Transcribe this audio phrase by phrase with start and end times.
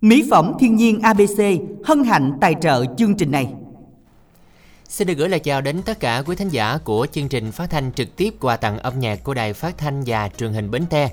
[0.00, 1.42] Mỹ phẩm thiên nhiên ABC
[1.84, 3.48] hân hạnh tài trợ chương trình này.
[4.88, 7.70] Xin được gửi lời chào đến tất cả quý thính giả của chương trình phát
[7.70, 10.86] thanh trực tiếp quà tặng âm nhạc của đài phát thanh và truyền hình Bến
[10.90, 11.10] Tre.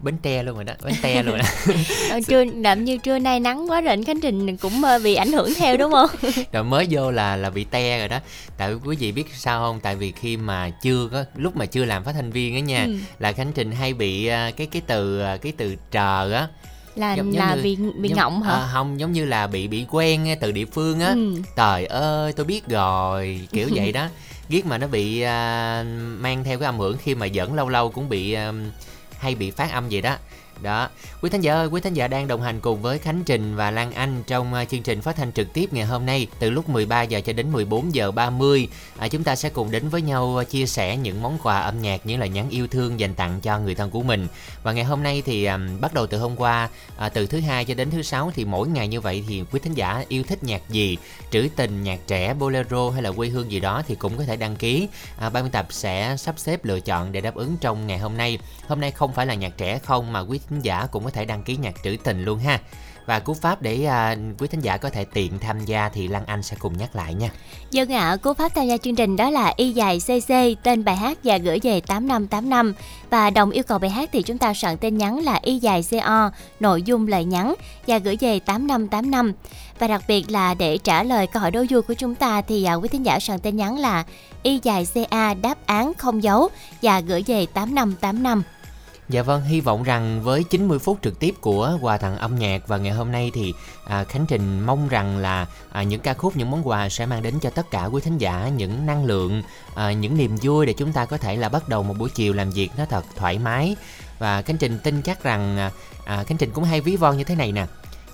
[0.00, 1.44] Bến Tre luôn rồi đó, Bến Tre luôn đó.
[2.10, 5.14] ờ, trưa đậm như trưa nay nắng quá rồi anh Khánh Trình cũng ờ, bị
[5.14, 6.10] ảnh hưởng theo đúng không?
[6.52, 8.18] rồi mới vô là là bị te rồi đó.
[8.56, 9.80] Tại quý vị biết sao không?
[9.80, 12.84] Tại vì khi mà chưa có lúc mà chưa làm phát thanh viên á nha,
[12.84, 12.96] ừ.
[13.18, 16.48] là Khánh Trình hay bị ờ, cái cái từ cái từ trờ á
[16.94, 18.54] là giống, là như, bị bị giống, ngọng hả?
[18.54, 21.08] À, không giống như là bị bị quen từ địa phương á.
[21.08, 21.34] Ừ.
[21.56, 24.08] Trời ơi, tôi biết rồi, kiểu vậy đó.
[24.48, 25.86] Giết mà nó bị uh,
[26.20, 28.54] mang theo cái âm hưởng khi mà dẫn lâu lâu cũng bị uh,
[29.18, 30.16] hay bị phát âm vậy đó
[30.62, 30.88] đó.
[31.22, 33.70] Quý thính giả ơi quý thính giả đang đồng hành cùng với khánh trình và
[33.70, 36.68] lan anh trong à, chương trình phát thanh trực tiếp ngày hôm nay từ lúc
[36.68, 40.40] 13 giờ cho đến 14 giờ 30 à, chúng ta sẽ cùng đến với nhau
[40.40, 43.40] à, chia sẻ những món quà âm nhạc những lời nhắn yêu thương dành tặng
[43.40, 44.26] cho người thân của mình.
[44.62, 47.64] Và ngày hôm nay thì à, bắt đầu từ hôm qua à, từ thứ hai
[47.64, 50.44] cho đến thứ sáu thì mỗi ngày như vậy thì quý thính giả yêu thích
[50.44, 50.96] nhạc gì?
[51.30, 54.36] Trữ tình nhạc trẻ bolero hay là quê hương gì đó thì cũng có thể
[54.36, 54.88] đăng ký.
[55.18, 58.16] À, ban biên tập sẽ sắp xếp lựa chọn để đáp ứng trong ngày hôm
[58.16, 58.38] nay.
[58.68, 61.24] Hôm nay không phải là nhạc trẻ không mà quý thính giả cũng có thể
[61.24, 62.60] đăng ký nhạc trữ tình luôn ha
[63.06, 66.26] và cú pháp để à, quý thính giả có thể tiện tham gia thì Lan
[66.26, 67.30] Anh sẽ cùng nhắc lại nha.
[67.70, 70.84] Dân ạ, à, cú pháp tham gia chương trình đó là y dài cc tên
[70.84, 72.74] bài hát và gửi về 8585
[73.10, 75.84] và đồng yêu cầu bài hát thì chúng ta soạn tin nhắn là y dài
[75.90, 77.54] co nội dung lời nhắn
[77.86, 79.32] và gửi về 8585
[79.78, 82.64] và đặc biệt là để trả lời câu hỏi đố vui của chúng ta thì
[82.64, 84.04] à, quý thính giả soạn tin nhắn là
[84.42, 86.48] y dài ca đáp án không dấu
[86.82, 88.42] và gửi về 8585.
[89.10, 92.68] Dạ vâng, hy vọng rằng với 90 phút trực tiếp của quà tặng âm nhạc
[92.68, 93.54] và ngày hôm nay thì
[93.84, 97.22] à, Khánh Trình mong rằng là à, những ca khúc, những món quà sẽ mang
[97.22, 99.42] đến cho tất cả quý thính giả những năng lượng,
[99.74, 102.32] à, những niềm vui để chúng ta có thể là bắt đầu một buổi chiều
[102.32, 103.76] làm việc nó thật thoải mái.
[104.18, 105.70] Và Khánh Trình tin chắc rằng à,
[106.04, 107.66] à, Khánh Trình cũng hay ví von như thế này nè.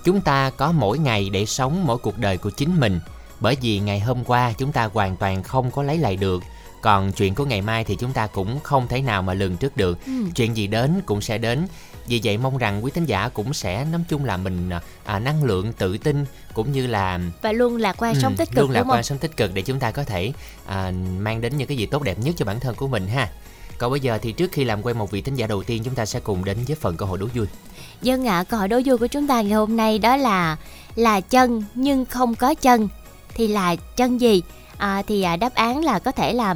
[0.05, 3.00] Chúng ta có mỗi ngày để sống mỗi cuộc đời của chính mình.
[3.41, 6.42] Bởi vì ngày hôm qua chúng ta hoàn toàn không có lấy lại được
[6.87, 9.77] còn chuyện của ngày mai thì chúng ta cũng không thể nào mà lường trước
[9.77, 9.99] được.
[10.06, 10.12] Ừ.
[10.34, 11.66] chuyện gì đến cũng sẽ đến.
[12.06, 14.71] Vì vậy mong rằng quý thính giả cũng sẽ nói chung là mình
[15.05, 16.25] à, năng lượng tự tin
[16.55, 19.19] cũng như là và luôn lạc quan ừ, sống tích cực luôn lạc quan sống
[19.19, 20.33] tích cực để chúng ta có thể
[20.66, 23.28] à, mang đến những cái gì tốt đẹp nhất cho bản thân của mình ha.
[23.78, 25.94] Còn bây giờ thì trước khi làm quen một vị thính giả đầu tiên chúng
[25.94, 27.47] ta sẽ cùng đến với phần câu hỏi đố vui.
[28.03, 30.56] Dân ạ à, câu hỏi đố vui của chúng ta ngày hôm nay đó là
[30.97, 32.89] là chân nhưng không có chân.
[33.34, 34.43] Thì là chân gì?
[34.78, 36.55] À, thì à, đáp án là có thể là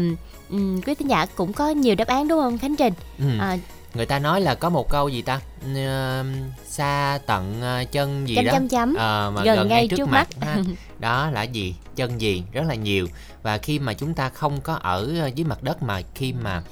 [0.51, 2.93] um, quý thính giả cũng có nhiều đáp án đúng không khánh trình?
[3.19, 3.39] Ừ.
[3.41, 3.57] à,
[3.95, 5.41] người ta nói là có một câu gì ta?
[5.71, 6.27] Uh,
[6.67, 8.53] xa tận uh, chân gì chấm, đó.
[8.53, 8.91] chấm chấm.
[8.91, 8.97] Uh,
[9.35, 10.47] mà gần, gần ngay trước, trước mắt, mắt.
[10.47, 10.57] Ha.
[10.99, 11.75] đó là gì?
[11.97, 12.43] Chân gì?
[12.53, 13.07] Rất là nhiều.
[13.43, 16.63] Và khi mà chúng ta không có ở dưới mặt đất mà khi mà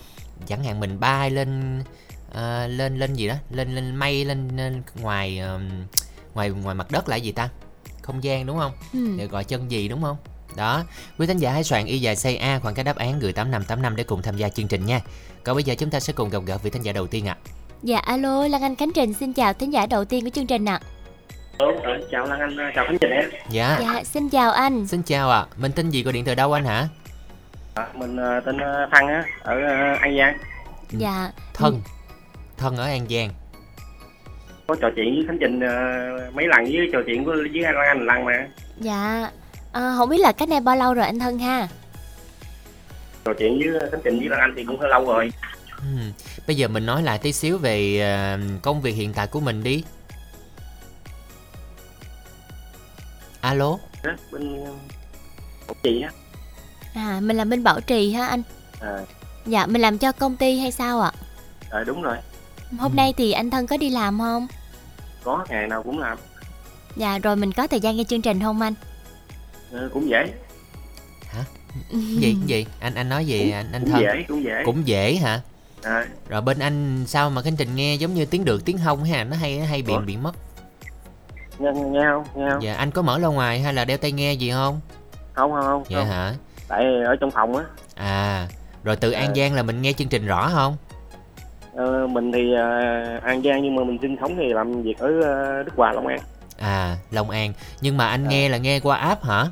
[0.46, 1.80] chẳng hạn mình bay lên
[2.30, 2.36] uh,
[2.68, 5.60] lên lên gì đó lên lên mây lên, lên ngoài uh,
[6.34, 7.48] ngoài ngoài mặt đất là gì ta?
[8.02, 8.72] Không gian đúng không?
[8.92, 9.26] Ừ.
[9.26, 10.16] gọi chân gì đúng không
[10.56, 10.84] đó,
[11.18, 13.96] quý thính giả hãy soạn y dài xây A khoảng cái đáp án gửi 8585
[13.96, 15.00] để cùng tham gia chương trình nha.
[15.44, 17.36] Còn bây giờ chúng ta sẽ cùng gặp gỡ vị thính giả đầu tiên ạ.
[17.44, 17.48] À.
[17.82, 20.64] Dạ alo, Lan Anh Khánh Trình xin chào thính giả đầu tiên của chương trình
[20.64, 20.80] ạ.
[21.58, 21.66] À.
[22.10, 23.30] chào Lan Anh, chào Khánh Trình em.
[23.50, 23.78] Dạ.
[23.80, 24.86] Dạ, xin chào anh.
[24.86, 25.38] Xin chào ạ.
[25.38, 25.46] À.
[25.56, 26.88] Mình tên gì gọi điện từ đâu anh hả?
[27.74, 30.38] À, mình uh, tên uh, Thăng á, ở uh, An Giang.
[30.90, 31.30] Dạ.
[31.54, 31.80] Thân.
[32.56, 33.30] Thân ở An Giang.
[34.66, 37.86] Có trò chuyện với Khánh Trình uh, mấy lần với trò chuyện với với Lan
[37.88, 38.48] Anh lần mà.
[38.80, 39.30] Dạ
[39.78, 41.68] À, không biết là cách này bao lâu rồi anh Thân ha?
[43.24, 45.32] Trò chuyện với Khánh Trình với Lan Anh thì cũng hơi lâu rồi.
[45.78, 45.98] Ừ.
[46.46, 48.02] Bây giờ mình nói lại tí xíu về
[48.34, 49.84] uh, công việc hiện tại của mình đi.
[53.40, 53.78] Alo.
[54.02, 54.64] À, bên
[55.66, 56.10] Bảo Trì á.
[56.94, 58.42] À, mình làm bên Bảo Trì ha anh?
[58.80, 58.98] À.
[59.46, 61.12] Dạ, mình làm cho công ty hay sao ạ?
[61.70, 62.16] À, đúng rồi.
[62.78, 62.96] Hôm ừ.
[62.96, 64.46] nay thì anh Thân có đi làm không?
[65.24, 66.18] Có, ngày nào cũng làm.
[66.96, 68.74] Dạ, rồi mình có thời gian nghe chương trình không anh?
[69.72, 70.32] Ờ, cũng dễ.
[71.28, 71.44] Hả?
[71.90, 72.66] Gì gì?
[72.80, 74.02] Anh anh nói gì cũng, anh anh cũng thân.
[74.02, 74.62] dễ cũng dễ.
[74.64, 75.40] Cũng dễ hả?
[75.82, 76.06] À.
[76.28, 79.24] rồi bên anh sao mà khánh trình nghe giống như tiếng được tiếng hông ha?
[79.24, 80.32] Nó hay hay bị bị mất.
[81.58, 82.24] Nghe, nghe không?
[82.34, 82.62] Nghe không?
[82.62, 84.80] Dạ anh có mở loa ngoài hay là đeo tai nghe gì không?
[85.32, 86.08] Không không không dạ không.
[86.08, 86.34] hả?
[86.68, 87.64] Tại ở trong phòng á.
[87.94, 88.48] À
[88.84, 89.34] rồi từ an à.
[89.36, 90.76] giang là mình nghe chương trình rõ không?
[91.74, 95.08] Ờ, mình thì uh, an giang nhưng mà mình sinh sống thì làm việc ở
[95.08, 96.20] uh, đức hòa long an
[96.58, 97.52] À, Long An.
[97.80, 98.28] Nhưng mà anh à.
[98.28, 99.44] nghe là nghe qua app hả?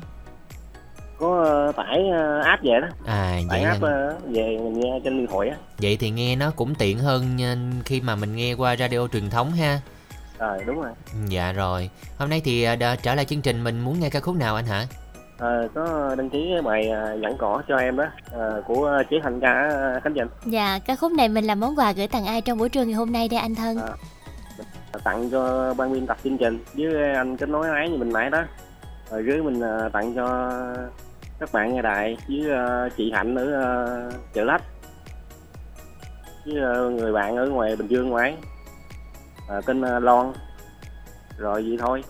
[1.19, 2.87] Có uh, tải uh, app về đó.
[3.05, 5.55] À, vậy tải app uh, về mình nghe trên điện thoại á.
[5.77, 7.39] Vậy thì nghe nó cũng tiện hơn
[7.85, 9.81] khi mà mình nghe qua radio truyền thống ha.
[10.39, 10.91] Rồi, đúng rồi.
[11.27, 11.89] Dạ rồi.
[12.17, 14.65] Hôm nay thì uh, trở lại chương trình mình muốn nghe ca khúc nào anh
[14.65, 14.85] hả?
[15.39, 16.89] À, có đăng ký bài
[17.21, 18.05] dẫn cỏ cho em đó
[18.35, 19.69] uh, của chế thành ca
[20.03, 22.69] khánh dành dạ ca khúc này mình làm món quà gửi tặng ai trong buổi
[22.69, 23.87] trưa ngày hôm nay đây anh thân à,
[25.03, 26.63] tặng cho ban biên tập chương trình.
[26.73, 28.43] Với anh kết nối ái như mình nãy đó.
[29.11, 30.51] Rồi dưới mình ờ, tặng cho
[31.39, 34.61] các bạn nghe đài với ờ, chị hạnh ở ờ, chợ lách.
[36.45, 36.55] Với
[36.91, 38.37] người bạn ở ngoài bình dương ngoài.
[39.57, 40.33] Uh, tên lon
[41.37, 42.03] rồi vậy thôi.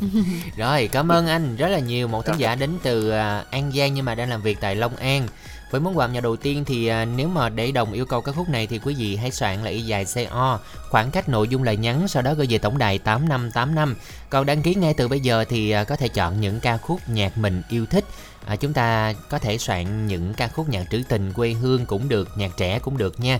[0.56, 2.08] Rồi cảm ơn anh rất là nhiều.
[2.08, 3.10] Một thính giả đến từ
[3.50, 5.26] an giang nhưng mà đang làm việc tại long an
[5.72, 8.34] với món quà nhà đầu tiên thì à, nếu mà để đồng yêu cầu các
[8.36, 10.58] khúc này thì quý vị hãy soạn là y dài CO,
[10.90, 13.96] khoảng cách nội dung lời nhắn sau đó gửi về tổng đài 8585.
[14.30, 17.00] Còn đăng ký ngay từ bây giờ thì à, có thể chọn những ca khúc
[17.08, 18.04] nhạc mình yêu thích.
[18.46, 22.08] À, chúng ta có thể soạn những ca khúc nhạc trữ tình quê hương cũng
[22.08, 23.38] được, nhạc trẻ cũng được nha.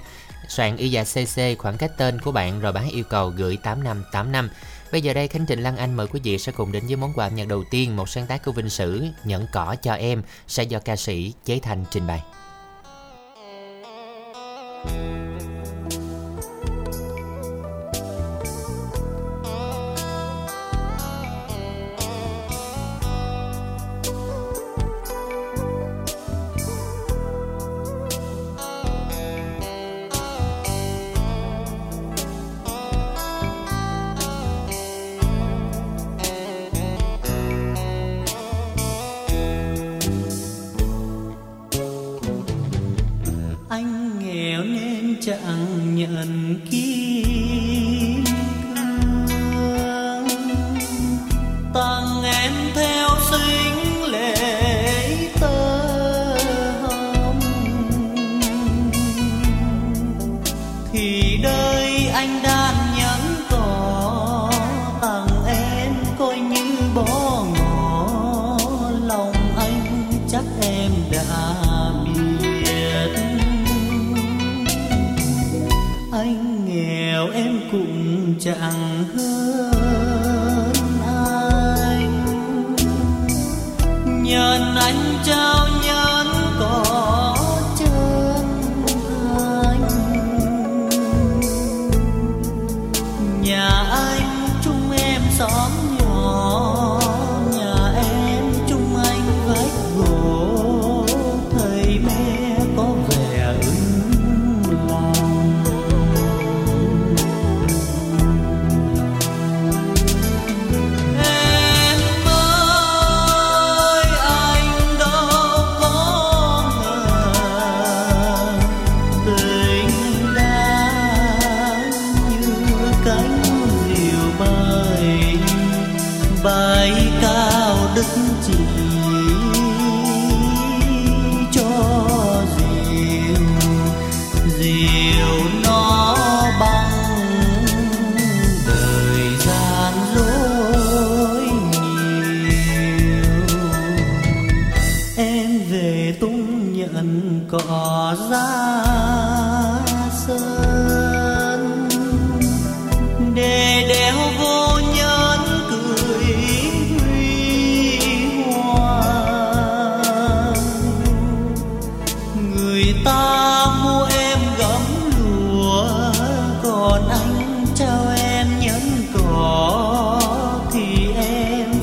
[0.49, 4.51] Soạn y dài CC khoảng cách tên của bạn rồi bác yêu cầu gửi 8585.
[4.93, 7.13] Bây giờ đây Khánh Trình Lan Anh mời quý vị sẽ cùng đến với món
[7.15, 10.23] quà âm nhạc đầu tiên, một sáng tác của Vinh Sử, Nhẫn cỏ cho em
[10.49, 12.23] sẽ do ca sĩ Chế Thành trình bày.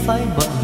[0.09, 0.58] say bận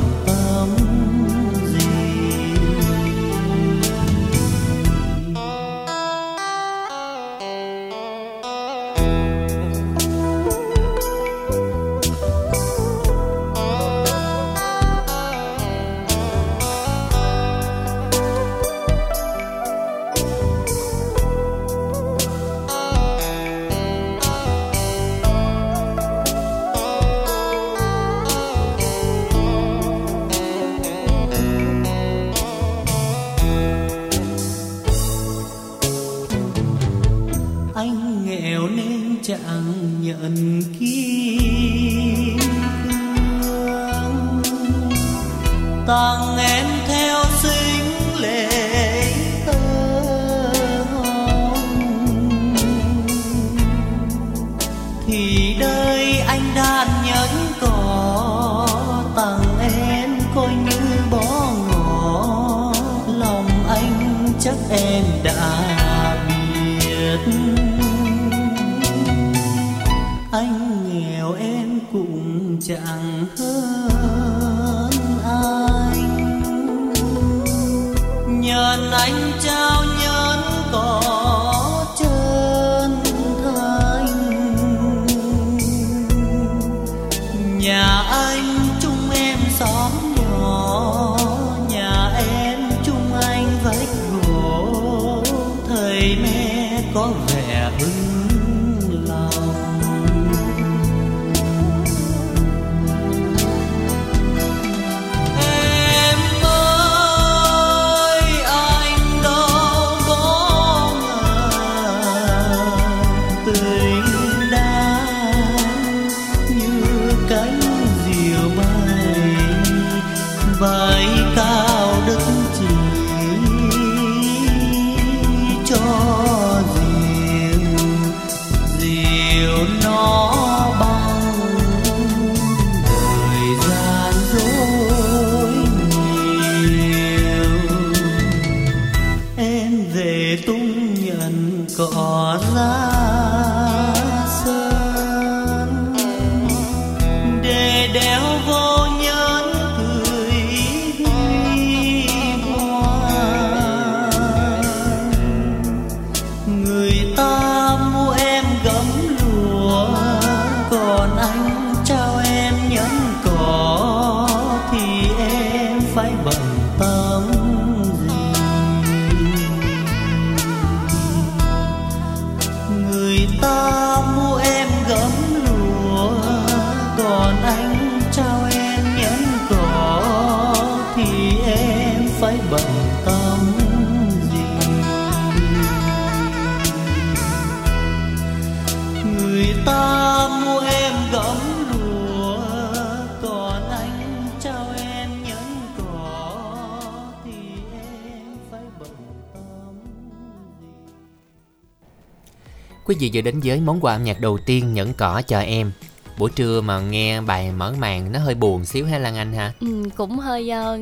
[202.96, 205.72] Quý vị vừa đến với món quà âm nhạc đầu tiên nhẫn cỏ cho em
[206.18, 209.52] buổi trưa mà nghe bài mở màn nó hơi buồn xíu hay Lan Anh ha?
[209.60, 210.80] Ừ, cũng hơi uh,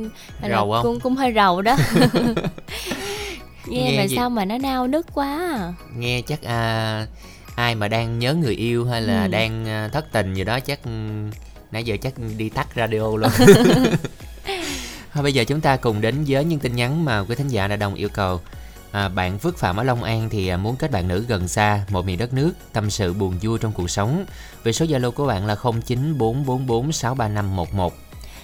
[0.50, 0.84] rầu không?
[0.84, 1.78] Cũng cũng hơi rầu đó.
[3.66, 4.16] nghe, nghe mà gì?
[4.16, 5.74] sao mà nó nao nức quá à.
[5.98, 7.08] Nghe chắc à,
[7.56, 9.28] ai mà đang nhớ người yêu hay là ừ.
[9.28, 10.80] đang à, thất tình gì đó chắc
[11.72, 13.32] nãy giờ chắc đi tắt radio luôn.
[15.14, 17.68] Thôi bây giờ chúng ta cùng đến với những tin nhắn mà quý thính giả
[17.68, 18.42] đã đồng yêu cầu.
[18.94, 21.82] À, bạn Phước Phạm ở Long An thì à, muốn kết bạn nữ gần xa,
[21.90, 24.26] một miền đất nước, tâm sự buồn vui trong cuộc sống.
[24.64, 27.90] Về số Zalo của bạn là 0944463511.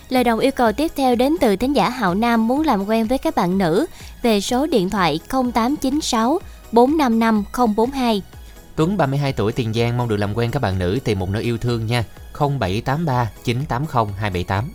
[0.10, 3.08] Lời đồng yêu cầu tiếp theo đến từ thính giả Hạo Nam muốn làm quen
[3.08, 3.86] với các bạn nữ
[4.22, 6.40] về số điện thoại 0896
[6.72, 7.44] 455
[7.76, 8.22] 042.
[8.76, 11.44] Tuấn 32 tuổi Tiền Giang mong được làm quen các bạn nữ tìm một nơi
[11.44, 12.04] yêu thương nha.
[12.40, 14.72] 0783 980 278.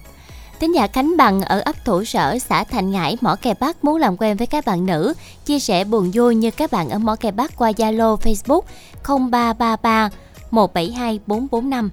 [0.61, 3.97] Thính giả Khánh Bằng ở ấp Thủ Sở, xã Thành Ngãi, Mỏ Kè Bắc muốn
[3.97, 5.15] làm quen với các bạn nữ,
[5.47, 8.61] chia sẻ buồn vui như các bạn ở Mỏ Kè Bắc qua Zalo, Facebook
[9.05, 10.09] 0333
[10.51, 11.91] 172 445.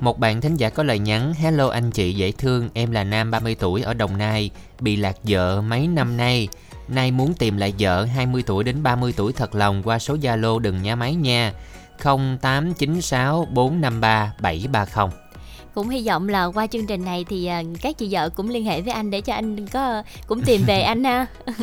[0.00, 3.30] Một bạn thính giả có lời nhắn Hello anh chị dễ thương, em là nam
[3.30, 6.48] 30 tuổi ở Đồng Nai, bị lạc vợ mấy năm nay.
[6.88, 10.58] Nay muốn tìm lại vợ 20 tuổi đến 30 tuổi thật lòng qua số Zalo
[10.58, 11.52] đừng nhá máy nha.
[12.02, 15.25] 0896 453 730
[15.76, 18.64] cũng hy vọng là qua chương trình này thì à, các chị vợ cũng liên
[18.64, 21.26] hệ với anh để cho anh có cũng tìm về anh ha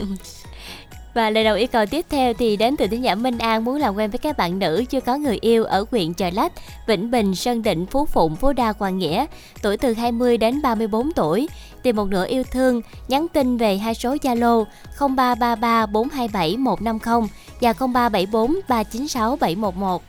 [1.14, 3.76] Và lời đầu yêu cầu tiếp theo thì đến từ thính giả Minh An muốn
[3.76, 6.52] làm quen với các bạn nữ chưa có người yêu ở huyện Chợ Lách,
[6.88, 9.26] Vĩnh Bình, Sơn Định, Phú Phụng, Phú Đa, Hoàng Nghĩa,
[9.62, 11.50] tuổi từ 20 đến 34 tuổi.
[11.84, 14.66] Tìm một nửa yêu thương, nhắn tin về hai số Zalo
[15.00, 17.30] 0333 427 150
[17.62, 20.04] và 0374 396 711.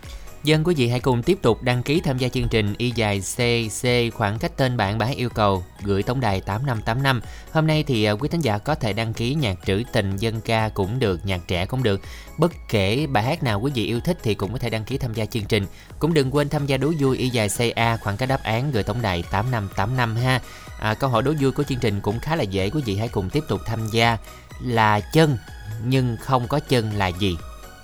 [0.45, 3.21] Dân quý vị hãy cùng tiếp tục đăng ký tham gia chương trình Y dài
[3.21, 7.21] CC khoảng cách tên bạn bà yêu cầu gửi tổng đài 8585.
[7.53, 10.41] Hôm nay thì à, quý thính giả có thể đăng ký nhạc trữ tình dân
[10.41, 12.01] ca cũng được, nhạc trẻ cũng được.
[12.39, 14.99] Bất kể bài hát nào quý vị yêu thích thì cũng có thể đăng ký
[14.99, 15.67] tham gia chương trình.
[15.99, 18.83] Cũng đừng quên tham gia đố vui Y dài CA khoảng cách đáp án gửi
[18.83, 20.41] tổng đài 8585 ha.
[20.79, 23.09] À, câu hỏi đố vui của chương trình cũng khá là dễ, quý vị hãy
[23.09, 24.19] cùng tiếp tục tham gia.
[24.61, 25.39] Là chân
[25.85, 27.37] nhưng không có chân là gì?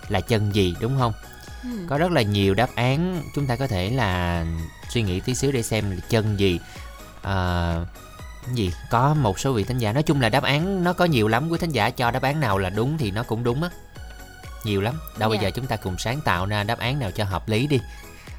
[0.09, 1.12] Là chân gì đúng không?
[1.62, 1.69] Ừ.
[1.88, 3.23] có rất là nhiều đáp án.
[3.35, 4.45] Chúng ta có thể là
[4.88, 6.61] suy nghĩ tí xíu để xem chân gì.
[7.23, 7.75] À,
[8.52, 8.73] gì?
[8.90, 9.93] Có một số vị thính giả.
[9.93, 11.49] Nói chung là đáp án nó có nhiều lắm.
[11.49, 13.71] Quý thính giả cho đáp án nào là đúng thì nó cũng đúng á.
[14.64, 14.95] Nhiều lắm.
[15.19, 15.31] Đâu yeah.
[15.31, 15.49] bây dạ.
[15.49, 17.81] giờ chúng ta cùng sáng tạo ra đáp án nào cho hợp lý đi.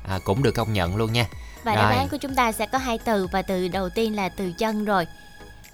[0.08, 1.28] À, cũng được công nhận luôn nha.
[1.64, 1.84] Và rồi.
[1.84, 4.52] đáp án của chúng ta sẽ có hai từ và từ đầu tiên là từ
[4.52, 5.08] chân rồi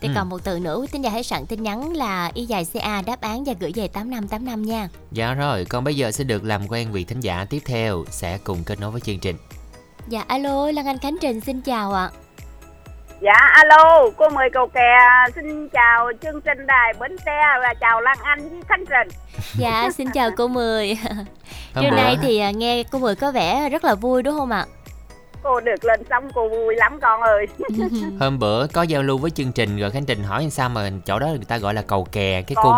[0.02, 0.14] thì ừ.
[0.16, 3.22] còn một từ nữa tính giả hãy soạn tin nhắn là y dài ca đáp
[3.22, 6.92] án và gửi về 8585 nha dạ rồi còn bây giờ sẽ được làm quen
[6.92, 9.36] vị thính giả tiếp theo sẽ cùng kết nối với chương trình
[10.08, 12.10] dạ alo lan anh khánh trình xin chào ạ
[13.22, 14.98] Dạ alo, cô mời cầu kè
[15.36, 19.08] xin chào chương trình đài Bến Tre và chào Lan Anh với Khánh Trình.
[19.58, 20.98] Dạ xin chào cô Mười.
[21.76, 24.66] Trưa nay thì à, nghe cô Mười có vẻ rất là vui đúng không ạ?
[25.44, 27.48] Cô được lên sóng cô vui lắm con ơi.
[28.20, 31.20] Hôm bữa có giao lưu với chương trình rồi khánh trình hỏi sao mà chỗ
[31.20, 32.72] đó người ta gọi là cầu kè cái có, cung.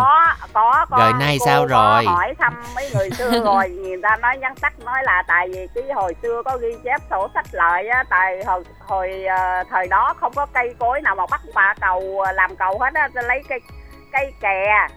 [0.52, 2.04] Có có rồi nay cô sao có rồi?
[2.04, 5.66] hỏi thăm mấy người xưa rồi người ta nói nhắn tắt nói là tại vì
[5.74, 9.86] cái hồi xưa có ghi chép sổ sách lại á tại hồi hồi uh, thời
[9.86, 13.08] đó không có cây cối nào mà bắt bà cầu ờ, làm cầu hết á
[13.14, 13.60] lấy cây
[14.12, 14.88] cây kè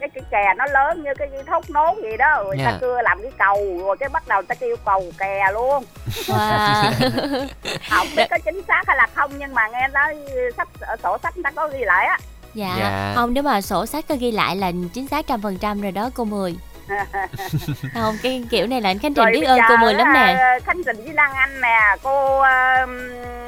[0.00, 2.72] cái cái kè nó lớn như cái thốt nốt gì đó rồi yeah.
[2.72, 5.84] ta cưa làm cái cầu rồi cái bắt đầu ta kêu cầu kè luôn
[6.26, 6.92] wow.
[7.90, 10.16] không biết có chính xác hay là không nhưng mà nghe nói
[10.56, 10.68] sách
[11.02, 12.18] sổ sách ta có ghi lại á
[12.54, 12.76] dạ.
[12.78, 15.80] dạ không nếu mà sổ sách có ghi lại là chính xác trăm phần trăm
[15.80, 16.56] rồi đó cô mười
[17.94, 20.58] không cái kiểu này là anh khánh trình biết ơn cô mười lắm nè.
[20.64, 22.88] Khánh trình với lan anh nè cô uh,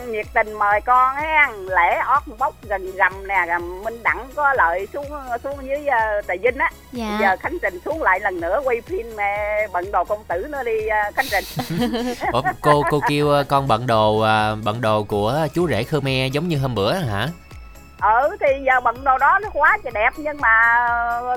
[0.09, 4.89] nhiệt tình mời con ha lễ ót bốc gần gầm nè minh đẳng có lợi
[4.93, 5.07] xuống
[5.45, 6.71] xuống dưới uh, trà vinh á.
[6.93, 7.19] Dạ.
[7.21, 10.63] giờ khánh trình xuống lại lần nữa quay phim uh, bận đồ công tử nữa
[10.65, 10.79] đi
[11.09, 11.45] uh, khánh trình.
[12.33, 16.49] Ủa, cô cô kêu con bận đồ uh, bận đồ của chú rể khmer giống
[16.49, 17.29] như hôm bữa hả
[18.03, 20.55] ừ thì giờ bận đồ đó nó quá trời đẹp nhưng mà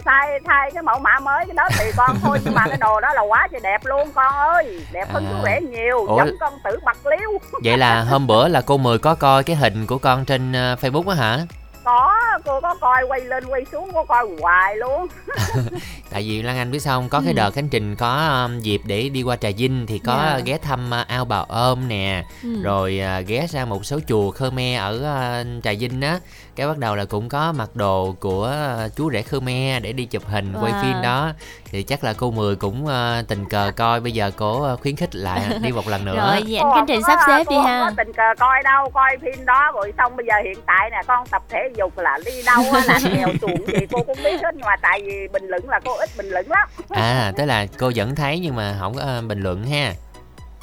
[0.06, 3.00] thay thay cái mẫu mã mới cái đó thì con thôi nhưng mà cái đồ
[3.00, 5.30] đó là quá trời đẹp luôn con ơi đẹp hơn à.
[5.32, 6.18] chú rể nhiều Ủa?
[6.18, 9.56] giống con tử bạc liêu vậy là hôm bữa là cô mười có coi cái
[9.56, 11.40] hình của con trên uh, facebook á hả
[11.84, 12.14] có
[12.46, 15.08] cô có coi quay lên quay xuống có coi hoài luôn
[16.10, 17.38] tại vì lan anh biết sao không có cái ừ.
[17.38, 20.38] đợt khánh trình có um, dịp để đi qua trà vinh thì có yeah.
[20.38, 20.44] Dạ.
[20.46, 22.62] ghé thăm uh, ao bào ôm nè ừ.
[22.64, 26.20] rồi uh, ghé ra một số chùa khmer ở uh, trà vinh á
[26.56, 28.56] cái bắt đầu là cũng có mặc đồ của
[28.96, 30.64] chú rể khmer để đi chụp hình wow.
[30.64, 31.32] quay phim đó.
[31.66, 34.00] Thì chắc là cô mười cũng uh, tình cờ coi.
[34.00, 36.16] Bây giờ cô uh, khuyến khích lại đi một lần nữa.
[36.16, 37.80] Rồi vậy anh khánh trình sắp xếp đi ha.
[37.80, 39.72] Có tình cờ coi đâu coi phim đó.
[39.76, 43.00] Rồi xong bây giờ hiện tại nè con tập thể dục là đi đâu là
[43.04, 44.56] nghèo chuộng gì cô cũng biết hết.
[44.56, 46.70] Nhưng mà tại vì bình luận là cô ít bình luận lắm.
[46.90, 49.94] À tức là cô vẫn thấy nhưng mà không có uh, bình luận ha.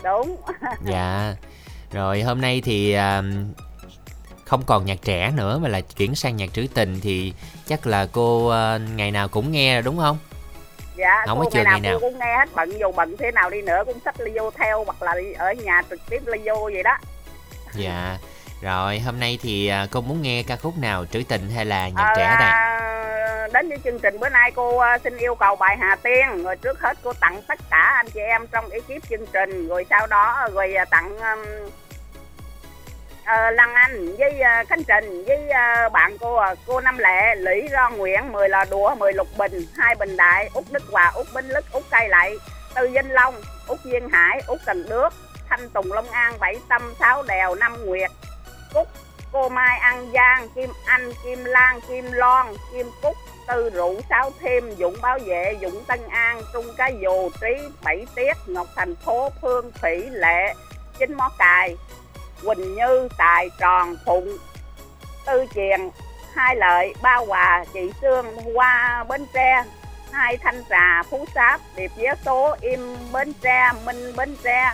[0.04, 0.36] Đúng.
[0.84, 1.34] Dạ.
[1.92, 3.24] Rồi hôm nay thì uh,
[4.50, 7.34] không còn nhạc trẻ nữa mà là chuyển sang nhạc trữ tình thì
[7.66, 10.18] chắc là cô uh, ngày nào cũng nghe đúng không?
[10.96, 11.98] Dạ không có chừa ngày nào, nào.
[12.00, 15.02] cũng nghe hết bận dù bận thế nào đi nữa cũng sách vô theo hoặc
[15.02, 16.98] là ở nhà trực tiếp vô vậy đó.
[17.74, 18.18] Dạ
[18.62, 21.88] rồi hôm nay thì uh, cô muốn nghe ca khúc nào trữ tình hay là
[21.88, 22.50] nhạc à, trẻ đây
[23.52, 26.56] đến với chương trình bữa nay cô uh, xin yêu cầu bài Hà Tiên rồi
[26.56, 30.06] trước hết cô tặng tất cả anh chị em trong ekip chương trình rồi sau
[30.06, 31.70] đó rồi tặng um,
[33.30, 37.34] uh, Lăng Anh với uh, Khánh Trình với uh, bạn cô uh, cô Năm Lệ,
[37.34, 41.12] Lý Ro Nguyễn, 10 lò đũa, 10 lục bình, hai bình đại, Út Đức Hòa,
[41.14, 42.36] Út Binh Lức, Út Cây Lại,
[42.74, 43.34] tư Vinh Long,
[43.66, 45.12] Út Duyên Hải, Út Cần Đước,
[45.48, 48.10] Thanh Tùng Long An, Bảy Tâm, Sáu Đèo, Năm Nguyệt,
[48.74, 48.88] Cúc,
[49.32, 53.16] cô Mai An Giang, Kim Anh, Kim Lan, Kim Loan, Kim Cúc,
[53.48, 58.06] Tư Rượu, Sáu Thêm, Dũng Bảo Vệ, Dũng Tân An, Trung Cá Dù, Trí, Bảy
[58.14, 60.54] Tiết, Ngọc Thành Phố, Phương Thủy, Lệ,
[60.98, 61.76] Chính Mó Cài,
[62.44, 64.38] Quỳnh Như, Tài, Tròn, Phụng,
[65.26, 65.90] Tư Triền,
[66.34, 69.64] Hai Lợi, Ba Hòa, Chị Sương, Hoa, Bến Tre,
[70.12, 74.72] Hai Thanh Trà, Phú Sáp, Điệp Vé Số, Im Bến Tre, Minh Bến Tre,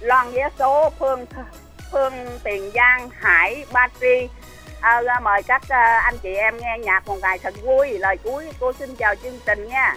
[0.00, 1.26] Loan Vé Số, Phương
[1.92, 4.28] Phương Tiền Giang, Hải, Ba Tri.
[4.80, 7.98] À, mời các à, anh chị em nghe nhạc một ngày thật vui.
[7.98, 9.96] Lời cuối cô xin chào chương trình nha.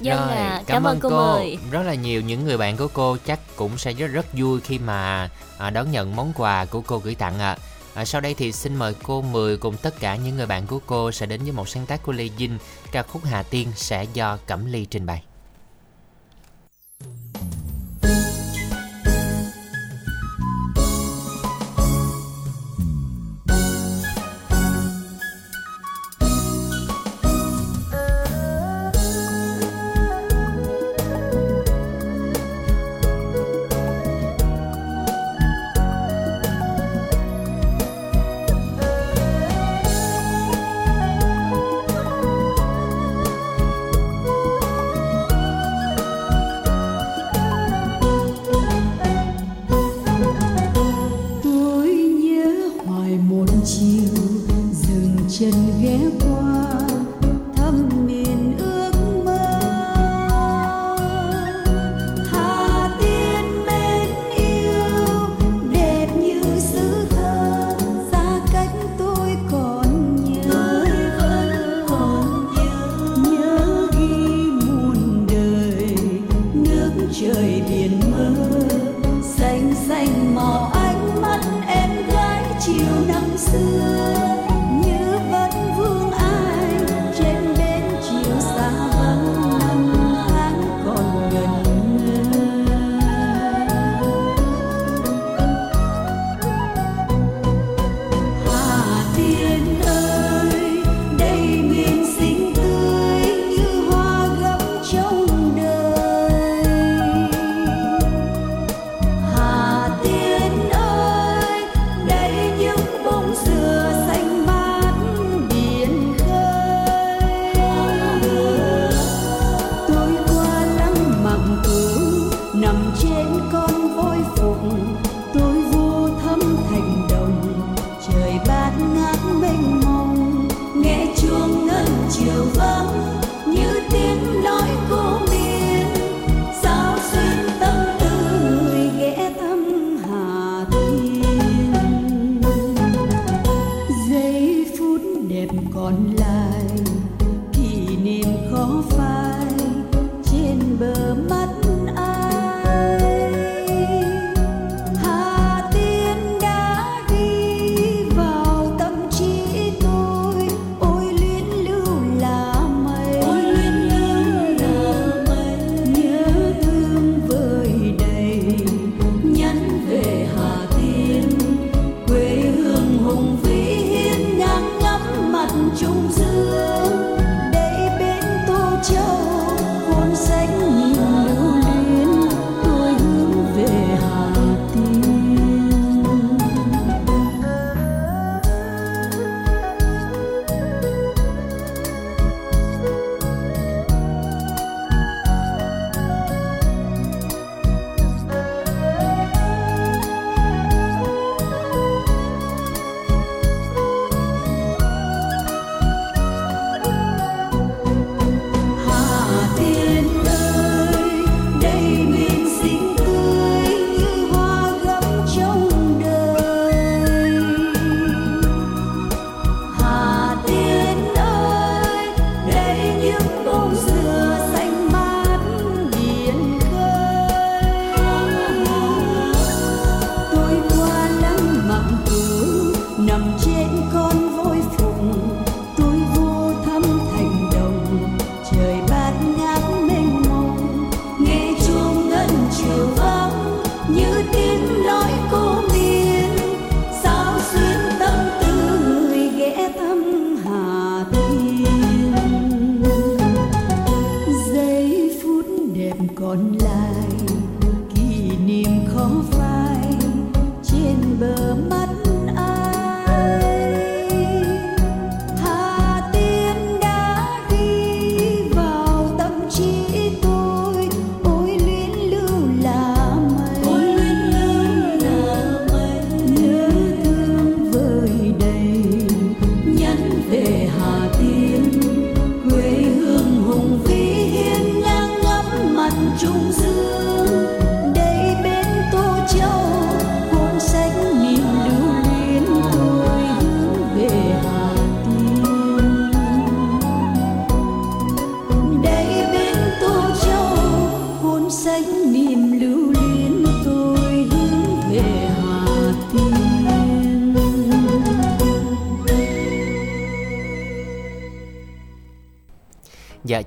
[0.00, 1.58] Dân Rồi, à, cảm, cảm ơn cô, cô Mười.
[1.70, 4.78] Rất là nhiều những người bạn của cô chắc cũng sẽ rất rất vui khi
[4.78, 7.50] mà à, đón nhận món quà của cô gửi tặng ạ.
[7.50, 7.58] À.
[7.94, 10.78] À, sau đây thì xin mời cô Mười cùng tất cả những người bạn của
[10.86, 12.58] cô sẽ đến với một sáng tác của Lê Dinh,
[12.92, 15.22] ca khúc Hà Tiên sẽ do Cẩm Ly trình bày.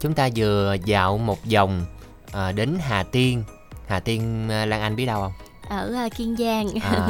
[0.08, 1.86] Chúng ta vừa dạo một vòng
[2.32, 3.44] à, đến Hà Tiên.
[3.88, 5.32] Hà Tiên à, Lan Anh biết đâu không?
[5.70, 6.68] ở uh, Kiên Giang.
[6.82, 7.08] À,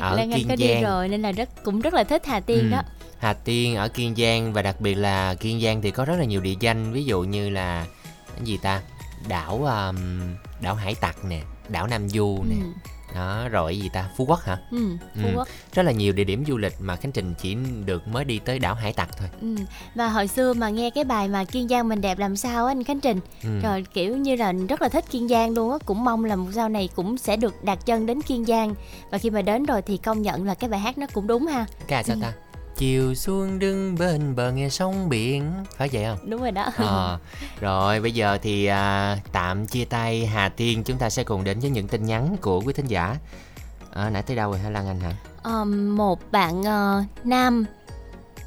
[0.00, 0.68] ở Lan Anh Kiên có Giang.
[0.68, 2.68] đi rồi nên là rất cũng rất là thích Hà Tiên Ừ.
[2.70, 2.82] đó.
[3.18, 6.24] Hà Tiên ở Kiên Giang và đặc biệt là Kiên Giang thì có rất là
[6.24, 7.86] nhiều địa danh ví dụ như là
[8.36, 8.80] cái gì ta
[9.28, 9.98] đảo um,
[10.60, 12.66] đảo Hải Tặc nè đảo Nam Du nè Ừ.
[13.14, 15.32] đó rồi gì ta Phú Quốc hả Ừ, Phú Ừ.
[15.36, 15.48] Quốc.
[15.74, 18.58] rất là nhiều địa điểm du lịch mà Khánh Trình chỉ được mới đi tới
[18.58, 19.54] đảo Hải Tặc thôi Ừ.
[19.94, 22.70] Và hồi xưa mà nghe cái bài mà Kiên Giang mình đẹp làm sao á
[22.70, 23.60] anh Khánh Trình ừ.
[23.62, 26.68] Rồi kiểu như là rất là thích Kiên Giang luôn á Cũng mong là sau
[26.68, 28.74] này cũng sẽ được đặt chân đến Kiên Giang
[29.10, 31.46] Và khi mà đến rồi thì công nhận là cái bài hát nó cũng đúng
[31.46, 32.32] ha ca sao ta
[32.80, 35.52] chiều xuống đứng bên bờ nghe sóng biển.
[35.76, 36.30] Phải vậy không?
[36.30, 36.66] Đúng rồi đó.
[36.76, 37.18] Ờ,
[37.60, 40.84] rồi bây giờ thì à, tạm chia tay Hà Tiên.
[40.84, 43.16] Chúng ta sẽ cùng đến với những tin nhắn của quý thính giả.
[43.92, 45.12] À, nãy tới đâu rồi hả Lan Anh hả?
[45.42, 47.64] Ờ, Một bạn ờ, nam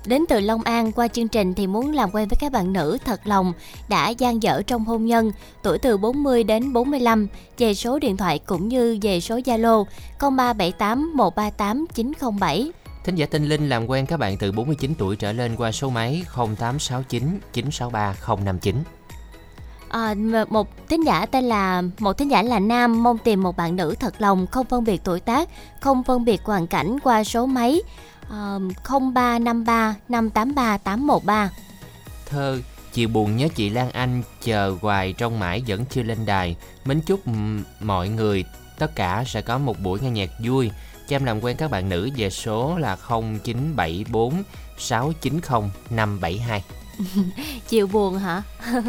[0.06, 2.98] đến từ Long An qua chương trình thì muốn làm quen với các bạn nữ
[3.06, 3.54] thật lòng
[3.90, 5.32] đã gian dở trong hôn nhân
[5.64, 9.84] tuổi từ 40 đến 45 về số điện thoại cũng như về số Zalo
[10.20, 12.72] 0378 138 907
[13.04, 15.90] Thính giả Tinh Linh làm quen các bạn từ 49 tuổi trở lên qua số
[15.90, 18.76] máy 0869 963 059.
[19.90, 20.16] À,
[20.50, 23.96] một thính giả tên là một thính giả là nam mong tìm một bạn nữ
[24.00, 27.82] thật lòng không phân biệt tuổi tác không phân biệt hoàn cảnh qua số máy
[28.22, 28.32] uh,
[29.14, 31.50] 0353 583 813
[32.30, 32.60] Thơ
[32.94, 36.56] Chiều buồn nhớ chị Lan Anh chờ hoài trong mãi vẫn chưa lên đài.
[36.86, 37.20] Mến chúc
[37.80, 38.46] mọi người
[38.80, 40.72] tất cả sẽ có một buổi nghe nhạc vui.
[41.08, 44.44] Cho em làm quen các bạn nữ về số là 0974
[44.78, 46.64] 690 572.
[47.70, 48.42] chiều buồn hả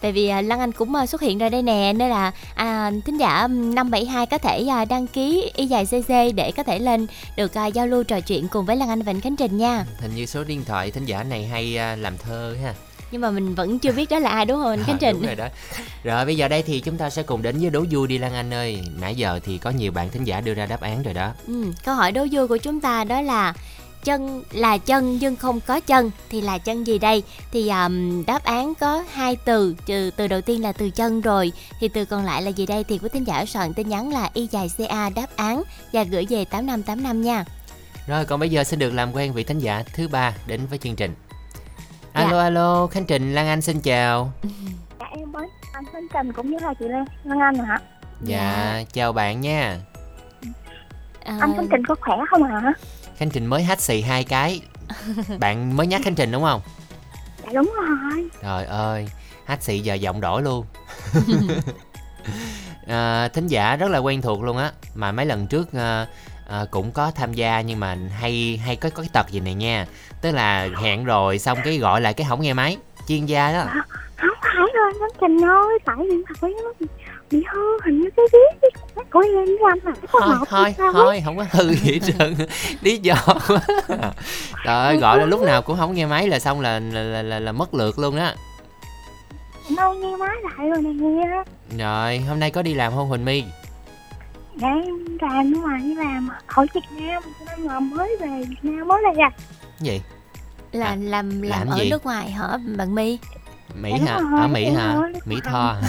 [0.00, 2.90] tại vì à, Lan Anh cũng à, xuất hiện ra đây nè nên là à,
[3.06, 6.78] thính giả ừm, 572 có thể à, đăng ký y dài CC để có thể
[6.78, 7.06] lên
[7.36, 9.84] được à, giao lưu trò chuyện cùng với Lan Anh và anh Khánh Trình nha
[10.00, 12.74] Hình như số điện thoại thính giả này hay à, làm thơ ha.
[13.12, 15.16] Nhưng mà mình vẫn chưa biết đó là ai đúng không anh Khánh À, Trình
[15.16, 15.48] đúng rồi đó.
[16.04, 18.32] Rồi bây giờ đây thì chúng ta sẽ cùng đến với đố vui đi Lan
[18.32, 18.82] Anh ơi.
[19.00, 21.32] Nãy giờ thì có nhiều bạn thính giả đưa ra đáp án rồi đó.
[21.46, 23.54] Ừ, câu hỏi đố vui của chúng ta đó là
[24.04, 27.22] chân là chân nhưng không có chân thì là chân gì đây?
[27.52, 31.52] Thì um, đáp án có hai từ, từ từ đầu tiên là từ chân rồi
[31.80, 32.84] thì từ còn lại là gì đây?
[32.84, 36.26] Thì quý thính giả soạn tin nhắn là y dài ca đáp án và gửi
[36.30, 37.44] về 8585 nha.
[38.06, 40.78] Rồi còn bây giờ xin được làm quen vị thính giả thứ ba đến với
[40.78, 41.14] chương trình.
[42.12, 42.42] Alo Dạ.
[42.42, 44.32] alo, Khánh Trình Lan Anh xin chào.
[45.00, 47.78] Dạ em mới anh Thanh Trình cũng như là chị Lan Lan Anh hả?
[48.22, 49.78] Dạ, chào bạn nha.
[51.24, 52.72] À, Anh Thanh Trình có khỏe không hả?
[53.16, 54.60] Khánh Trình mới hắt xì hai cái.
[55.38, 56.60] Bạn mới nhắc Khánh Trình đúng không?
[57.44, 58.28] Dạ đúng rồi.
[58.42, 59.08] Trời ơi,
[59.46, 60.66] hắt xì giờ giọng đổi luôn.
[62.86, 66.06] à, thính giả rất là quen thuộc luôn á mà mấy lần trước à,
[66.52, 69.54] à, cũng có tham gia nhưng mà hay hay có có cái tật gì này
[69.54, 69.86] nha.
[70.20, 72.76] Tức là hẹn rồi xong cái gọi lại cái không nghe máy.
[73.08, 73.64] Chuyên gia đó.
[74.16, 76.86] Không phải rồi anh Thanh Trình ơi, tại điện thoại nó
[77.30, 78.70] bị, hư hình như cái viết
[79.10, 82.34] của em với anh là thôi thôi thôi không có hư gì hết trơn.
[82.80, 83.14] Lý do
[84.64, 87.22] trời ơi gọi là lúc nào cũng không nghe máy là xong là là, là,
[87.22, 88.34] là, là mất lượt luôn á.
[89.76, 91.26] Đâu nghe máy lại rồi này nghe.
[91.78, 93.44] rồi hôm nay có đi làm không huỳnh my
[94.60, 94.84] Em
[95.20, 98.88] làm ở ngoài đi làm ở Việt Nam cho nên là mới về Việt Nam
[98.88, 99.32] mới là gặp.
[99.62, 100.00] cái gì
[100.72, 101.90] là À, làm làm, làm ở gì?
[101.90, 103.18] nước ngoài hả bạn My?
[103.82, 105.76] mỹ hả rồi, ở mỹ hả rồi, mỹ tho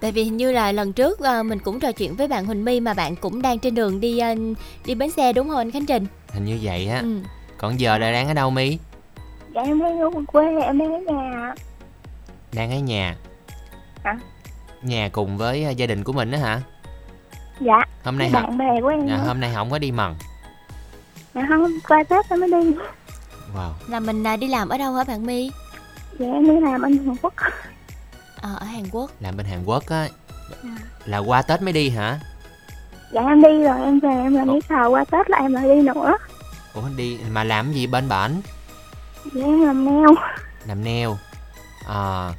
[0.00, 2.64] Tại vì hình như là lần trước à, mình cũng trò chuyện với bạn Huỳnh
[2.64, 4.34] My mà bạn cũng đang trên đường đi à,
[4.86, 6.06] đi bến xe đúng không anh Khánh Trình?
[6.32, 7.18] hình như vậy á Ừ.
[7.58, 8.78] còn giờ là đang ở đâu mi
[9.54, 11.54] Dạ em đang ở quê em đang ở nhà.
[12.52, 13.16] đang ở nhà
[14.04, 14.18] Hả?
[14.84, 16.60] Nhà cùng với à, gia đình của mình đó hả
[17.60, 19.06] Dạ, hôm nay bạn bè của em.
[19.08, 20.14] dạ, hôm nay không có đi mần
[21.34, 22.70] Dạ không, qua Tết em mới đi.
[23.54, 25.50] wow Là mình à, đi làm ở đâu hả bạn My?
[26.18, 27.34] Dạ em đi làm anh Hàn Quốc.
[28.40, 29.10] Ờ, ở Hàn Quốc.
[29.20, 30.08] làm bên hàn quốc á
[30.62, 30.76] À.
[31.04, 32.18] là qua tết mới đi hả
[33.12, 35.68] Dạ em đi rồi em về em làm giấy tờ qua Tết là em lại
[35.68, 36.16] đi nữa.
[36.74, 38.40] ủa đi mà làm gì bên bển
[39.34, 40.16] Dạ em làm nail.
[40.66, 41.08] làm nail
[41.88, 42.30] à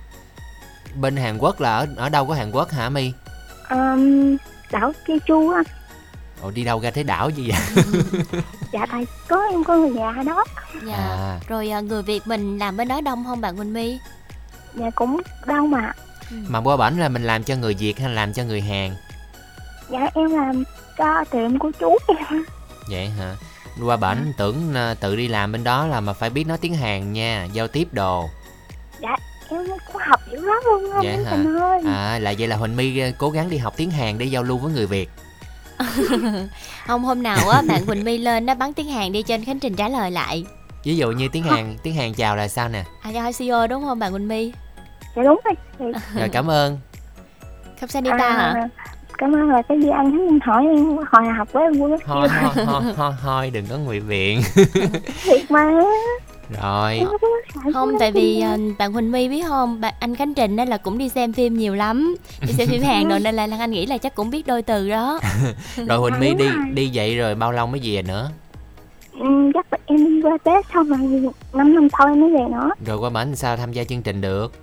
[0.96, 3.12] bên hàn quốc là ở ở đâu có hàn quốc hả mi
[3.70, 4.36] Um,
[4.72, 5.64] đảo Jeju á.
[6.42, 7.84] ủa đi đâu ra thế đảo gì vậy
[8.74, 10.44] Dạ tại có em có người nhà đó.
[10.88, 10.96] Dạ.
[10.96, 14.00] à Rồi à, người Việt mình làm bên đó đông không bạn Huỳnh My?
[14.76, 15.94] Dạ cũng đông mà.
[16.48, 18.96] mà qua bển là mình làm cho người việt hay là làm cho người hàn
[19.90, 20.64] Dạ em làm
[20.98, 22.44] cho tiệm của chú em.
[22.90, 23.36] vậy hả
[23.86, 26.76] qua bển tưởng à, tự đi làm bên đó là mà phải biết nói tiếng
[26.76, 28.30] hàn nha giao tiếp đồ
[29.58, 29.68] em
[30.00, 31.62] học dữ lắm luôn dạ anh hả?
[31.62, 31.82] Ơi.
[31.86, 34.44] À là vậy là Huỳnh My ờ, cố gắng đi học tiếng Hàn để giao
[34.44, 35.10] lưu với người Việt.
[36.88, 39.60] không hôm nào á bạn Huỳnh My lên nó bắn tiếng Hàn đi trên Khánh
[39.60, 40.46] Trình trả lời lại.
[40.84, 42.84] Ví dụ như tiếng Hàn, tiếng Hàn chào là sao nè?
[43.02, 44.52] À chào CEO đúng không bạn Huỳnh My?
[45.16, 45.56] Dạ đúng rồi.
[45.80, 46.20] Dạ.
[46.20, 46.80] Rồi cảm ơn.
[47.80, 48.70] Không sanita à, hả?
[49.18, 52.28] cảm ơn là cái gì ăn hắn hỏi em hồi học với em vui thôi
[52.66, 54.42] thôi thôi thôi đừng có ngụy biện
[55.24, 55.72] thiệt mà
[56.62, 57.02] rồi.
[57.74, 59.82] Không tại vì à, bạn Huỳnh My biết không?
[59.82, 62.16] Bạn anh Khánh Trình đó là cũng đi xem phim nhiều lắm.
[62.42, 64.62] Đi xem phim Hàn rồi nên là Lan Anh nghĩ là chắc cũng biết đôi
[64.62, 65.20] từ đó.
[65.76, 68.30] Rồi huỳnh my đi đi vậy rồi bao lâu mới về nữa?
[69.20, 72.46] Ừ, chắc là em đi qua Tết xong rồi 5 năm sau em mới về
[72.52, 72.70] nữa.
[72.86, 74.54] Rồi qua bển sao tham gia chương trình được?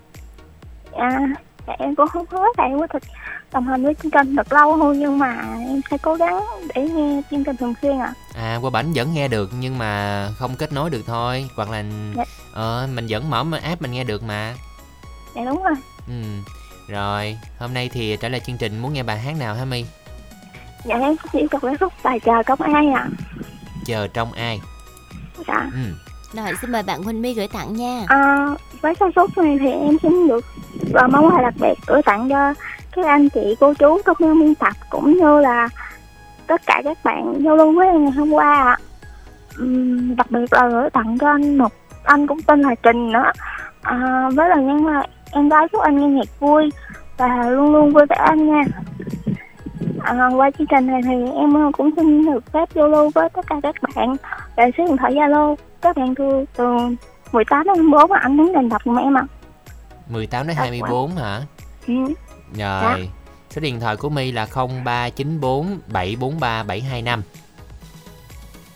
[0.93, 1.19] À
[1.67, 3.03] dạ, em cũng không hứa tại em có thực
[3.53, 6.41] đồng hành với chương trình được lâu thôi nhưng mà em sẽ cố gắng
[6.75, 8.13] để nghe chương trình thường xuyên ạ.
[8.35, 11.49] À qua bển vẫn nghe được nhưng mà không kết nối được thôi.
[11.57, 11.85] Hoặc là
[12.17, 12.25] Dạ.
[12.53, 14.55] ờ mình vẫn mở app mình nghe được mà.
[15.35, 15.75] Dạ đúng rồi.
[16.09, 16.15] Ừ
[16.89, 19.85] rồi hôm nay thì trả lời chương trình muốn nghe bài hát nào hả my?
[20.85, 23.09] Dạ em chỉ yêu cầu cái khúc bài chờ công ai ạ.
[23.87, 24.61] Chờ trong ai.
[25.49, 25.71] Dạ.
[25.73, 25.81] Ừ.
[26.35, 28.05] Rồi xin mời bạn Huỳnh My gửi tặng nha.
[28.09, 28.47] À,
[28.81, 30.45] với ca khúc này thì em xin được
[30.93, 32.55] và món quà đặc biệt gửi tặng cho
[32.93, 35.69] các anh chị cô chú công nhân biên tập cũng như là
[36.47, 38.77] tất cả các bạn giao lưu với em ngày hôm qua ạ.
[39.59, 41.73] Ừm, đặc biệt là gửi tặng cho anh một
[42.05, 43.33] anh cũng tên là Trình nữa.
[43.83, 45.03] À, với lời nhắn là
[45.33, 46.71] em gái chúc anh nghe nhạc vui
[47.17, 48.63] và luôn luôn vui vẻ anh nha.
[50.01, 53.47] À, qua chương trình này thì em cũng xin được phép giao lưu với tất
[53.47, 54.17] cả các bạn
[54.57, 55.57] về số điện thoại Zalo.
[55.81, 56.65] Các bạn từ từ
[57.33, 59.23] 18 đến 24 mà anh đứng đền đọc giùm em ạ.
[60.09, 61.41] 18 đến Dạ, 24 hả?
[61.87, 61.95] Ừ.
[62.59, 63.09] rồi
[63.51, 67.23] số điện thoại của my là 0394 743 725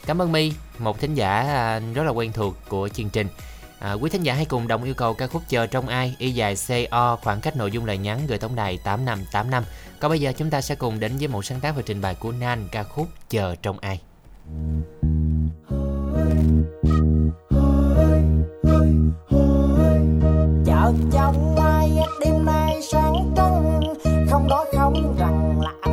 [0.07, 3.29] cảm ơn my một thính giả à, rất là quen thuộc của chương trình.
[3.79, 6.31] À, quý thính giả hãy cùng đồng yêu cầu ca khúc chờ trong ai y
[6.31, 9.65] dài CO khoảng cách nội dung lời nhắn gửi tổng đài 8585
[10.01, 12.15] còn bây giờ chúng ta sẽ cùng đến với một sáng tác và trình bày
[12.15, 14.01] của Nan ca khúc chờ trong ai.
[20.67, 21.76] Chợ trong ai
[22.88, 23.83] sáng trăng
[24.31, 25.86] không nói không rằng là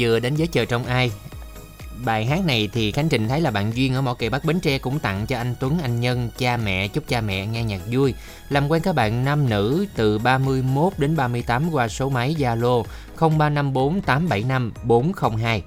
[0.00, 1.10] vừa đến với chờ trong ai.
[2.04, 4.60] Bài hát này thì khánh trình thấy là bạn duyên ở mỏ kệ bắc bến
[4.60, 7.80] tre cũng tặng cho anh tuấn, anh nhân, cha mẹ, chúc cha mẹ nghe nhạc
[7.90, 8.14] vui.
[8.48, 12.82] Làm quen các bạn nam nữ từ 31 đến 38 qua số máy zalo
[13.18, 15.62] 0354 875 402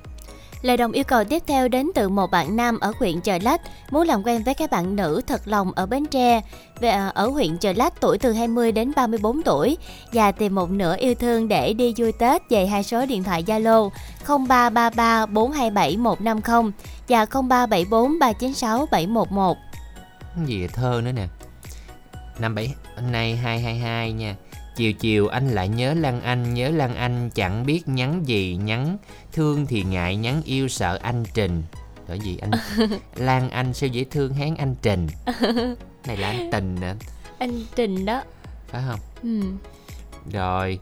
[0.63, 3.61] Lời đồng yêu cầu tiếp theo đến từ một bạn nam ở huyện Chợ Lách,
[3.91, 6.41] muốn làm quen với các bạn nữ thật lòng ở Bến Tre,
[6.79, 9.77] về à, ở huyện Chợ Lách tuổi từ 20 đến 34 tuổi
[10.13, 13.43] và tìm một nửa yêu thương để đi vui Tết về hai số điện thoại
[13.43, 13.89] Zalo
[14.27, 16.71] 0333 427 150
[17.07, 19.57] và 0374 396 711.
[20.45, 21.27] Gì thơ nữa nè.
[22.39, 24.35] Năm bảy hôm nay 222 nha.
[24.75, 28.97] Chiều chiều anh lại nhớ Lan Anh Nhớ Lan Anh chẳng biết nhắn gì Nhắn
[29.33, 31.63] thương thì ngại Nhắn yêu sợ anh Trình
[32.07, 32.51] Đó gì anh
[33.15, 35.07] Lan Anh sao dễ thương hán anh Trình
[36.07, 36.93] Này là anh Tình nè
[37.39, 38.21] Anh Trình đó.
[38.67, 39.41] Phải không Ừ.
[40.31, 40.79] Rồi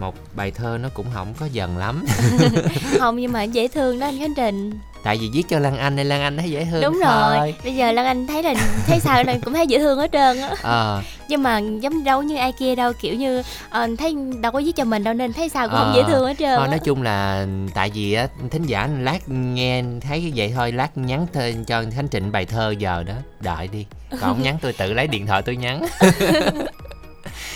[0.00, 2.04] một bài thơ nó cũng không có dần lắm
[2.98, 4.72] Không nhưng mà dễ thương đó anh Khánh Trình.
[5.02, 7.36] Tại vì viết cho Lan Anh nên Lan Anh thấy dễ thương Đúng thôi.
[7.38, 7.54] rồi.
[7.64, 8.54] Bây giờ Lan Anh thấy là
[8.86, 10.50] thấy sao là cũng thấy dễ thương hết trơn á.
[10.62, 11.02] Ờ.
[11.28, 14.76] Nhưng mà giống đâu như ai kia đâu kiểu như ờ, thấy đâu có viết
[14.76, 16.78] cho mình đâu nên thấy sao cũng không Ờ, dễ thương hết trơn Thôi nói
[16.78, 21.64] chung là tại vì á thính giả lát nghe thấy vậy thôi lát nhắn thêm
[21.64, 23.86] cho Khánh Trịnh bài thơ giờ đó đợi đi.
[24.10, 25.82] Còn không nhắn tôi tự lấy điện thoại tôi nhắn.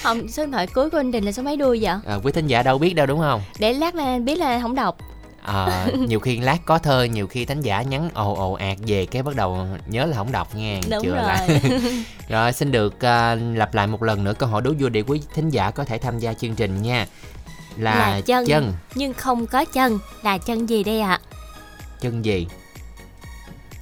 [0.03, 1.95] Không số điện thoại cuối của anh Đình là số mấy đuôi vậy?
[2.07, 3.43] À, quý thính giả đâu biết đâu đúng không?
[3.59, 4.97] Để lát là biết là không đọc
[5.47, 9.07] à, nhiều khi lát có thơ nhiều khi thính giả nhắn ồ ồ ạt về
[9.07, 11.61] cái bắt đầu nhớ là không đọc nha đúng Chừa rồi lại.
[12.29, 12.53] rồi.
[12.53, 15.51] Xin được à, lặp lại một lần nữa câu hỏi đố vui để quý thính
[15.51, 17.07] giả có thể tham gia chương trình nha.
[17.77, 18.73] Là, là chân, chân.
[18.95, 19.99] nhưng không có chân.
[20.23, 21.21] Là chân gì đây ạ?
[22.01, 22.47] Chân gì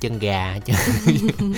[0.04, 0.76] chân gà chân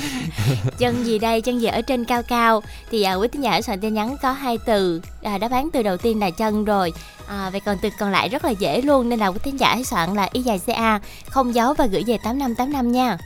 [0.79, 1.41] chân gì đây?
[1.41, 2.63] Chân gì ở trên cao cao?
[2.91, 5.01] Thì à, quý tín giả soạn tin nhắn có hai từ.
[5.23, 6.93] À, đáp án từ đầu tiên là chân rồi.
[7.29, 9.75] À, vậy còn từ còn lại rất là dễ luôn nên là quý tín giả
[9.75, 13.19] hãy soạn là y dài ca không dấu và gửi về 8585 nha.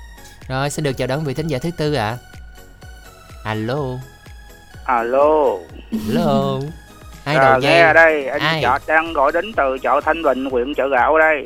[0.49, 2.16] Rồi xin được chào đón vị thính giả thứ tư ạ.
[3.45, 3.79] Alo.
[4.85, 5.57] Alo,
[6.07, 6.59] Hello
[7.25, 8.62] Ai à, đầu dây nghe đây, anh Ai?
[8.62, 11.45] chợ đang gọi đến từ chợ Thanh Bình, huyện chợ gạo đây.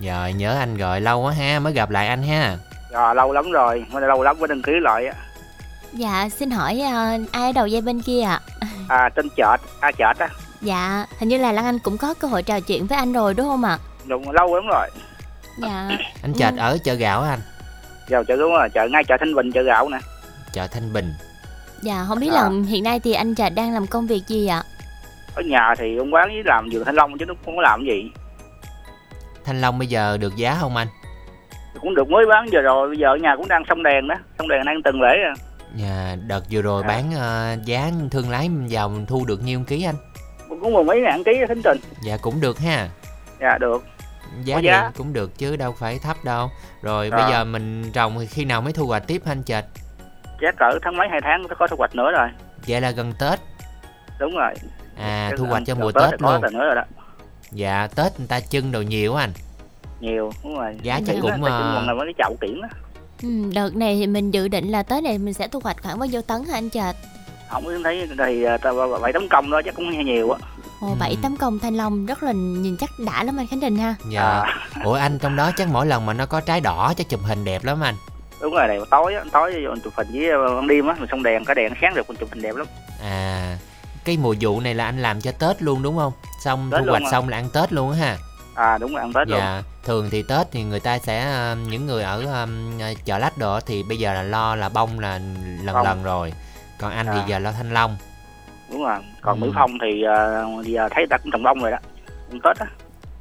[0.00, 2.56] Rồi nhớ anh gọi lâu quá ha Mới gặp lại anh ha
[2.92, 5.06] Dạ, lâu lắm rồi, mới lâu lắm mới đăng ký lại.
[5.06, 5.14] á.
[5.92, 8.40] dạ xin hỏi à, ai ở đầu dây bên kia ạ
[8.88, 10.28] À, tên chợ, à chợ á.
[10.60, 13.34] Dạ, hình như là Lan Anh cũng có cơ hội trò chuyện với anh rồi
[13.34, 13.78] đúng không ạ?
[14.06, 14.88] Đúng, lâu lắm rồi.
[15.58, 15.88] Dạ.
[16.22, 16.56] Anh chợt Ừ.
[16.58, 17.40] ở chợ gạo á anh
[18.08, 19.98] Giờ chợ đúng rồi, chợ ngay chợ Thanh Bình, chợ gạo nè.
[20.52, 21.14] Chợ Thanh Bình
[21.82, 22.42] Dạ, không biết À.
[22.42, 24.62] là hiện nay thì anh Trạch đang làm công việc gì ạ?
[25.34, 27.84] Ở nhà thì ông quán với làm vườn thanh long chứ nó không có làm
[27.84, 28.10] gì.
[29.44, 30.88] Thanh Long bây giờ được giá không anh
[31.80, 34.14] Cũng được mới bán giờ rồi, bây giờ ở nhà cũng đang xong đèn đó.
[34.38, 35.34] Xong đèn đang từng lễ à.
[35.76, 36.88] Nhà đợt vừa rồi À.
[36.88, 39.94] bán ờ, giá thương lái vào thu được nhiêu ký anh
[40.48, 41.78] Cũng mười mấy ngàn ký thính trình.
[42.04, 42.88] Dạ cũng được ha
[43.40, 43.84] Dạ, được.
[44.44, 44.90] Giá Có giá.
[44.96, 46.50] cũng được chứ đâu phải thấp đâu
[46.82, 47.16] Rồi À.
[47.18, 49.64] bây giờ mình trồng thì khi nào mới thu hoạch tiếp anh Chợt
[50.40, 52.28] Chắc cỡ tháng mấy hai tháng có thu hoạch nữa rồi.
[52.68, 53.38] Vậy là gần Tết
[54.18, 54.54] Đúng rồi.
[54.98, 56.82] À thu hoạch cho mùa Tết có luôn nữa rồi đó.
[57.52, 59.30] Dạ Tết người ta trưng đồ nhiều anh
[60.00, 60.76] Nhiều, đúng rồi.
[60.82, 62.68] Giá chắc cũng, ờ, còn là mấy cái chậu kiển á.
[63.22, 65.98] Ừ, đợt này thì mình dự định là tới này mình sẽ thu hoạch khoảng
[65.98, 66.96] bao nhiêu tấn hả anh Trạch?
[67.50, 68.70] không có thấy thì à, ta-
[69.02, 70.38] bảy tấm công đó chắc cũng hơi nhiều á
[70.80, 70.94] Ồ, Ừ.
[71.00, 73.94] bảy tấm công thanh long rất là nhìn chắc đã lắm anh Khánh Đình ha.
[74.10, 77.08] Dạ à, Ủa anh trong đó chắc mỗi lần mà nó có trái đỏ chắc
[77.08, 77.94] chụp hình đẹp lắm anh
[78.40, 81.22] đúng rồi này tối á tối vô chụp hình với ban đêm á mình xong
[81.22, 82.66] đèn cái đèn sáng được mình chụp hình đẹp lắm
[83.02, 83.58] À
[84.04, 86.12] cái mùa vụ này là anh làm cho Tết luôn đúng không?
[86.44, 88.16] Xong Tết thu hoạch xong là ăn Tết luôn á ha.
[88.60, 91.56] À đúng là ăn tết luôn Dạ, thường thì Tết thì người ta sẽ ờ,
[91.68, 95.20] những người ở um, chợ lách đồ thì bây giờ là lo là bông là
[95.62, 95.84] lần Bông.
[95.84, 96.32] lần rồi.
[96.80, 97.12] Còn anh À.
[97.14, 97.96] thì giờ lo thanh long.
[98.70, 99.44] đúng rồi còn Ừ.
[99.46, 101.78] mỹ phong thì ờ, giờ thấy ta cũng trồng bông rồi đó
[102.30, 102.66] ăn tết á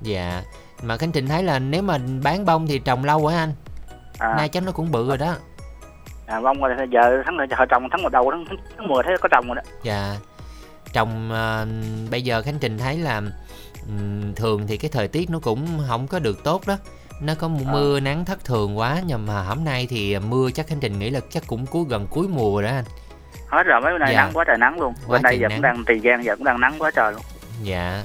[0.02, 0.42] Dạ.
[0.84, 3.54] Mà Khánh Trình thấy là nếu mà bán bông thì trồng lâu quá anh.
[4.20, 5.36] à, Nay chấm nó cũng bự rồi đó.
[6.26, 8.46] à bông rồi giờ tháng này giờ trồng tháng một đầu tháng
[8.78, 10.16] tháng mười thấy có trồng rồi đó Dạ.
[10.94, 11.68] Trồng ờ,
[12.12, 13.22] bây giờ Khánh Trình thấy là
[14.36, 16.78] thường thì cái thời tiết nó cũng không có được tốt đó.
[17.22, 17.72] Nó có À.
[17.72, 21.10] mưa nắng thất thường quá nhưng mà hôm nay thì mưa chắc Khánh Trình nghĩ
[21.10, 22.86] là chắc cũng cuối gần cuối mùa rồi đó anh.
[23.48, 24.22] hết rồi mấy bữa nay Dạ.
[24.24, 25.58] nắng quá trời nắng luôn Quá bên đây giờ nắng.
[25.58, 27.22] cũng đang tiền giang giờ cũng đang nắng quá trời luôn
[27.64, 28.04] Dạ.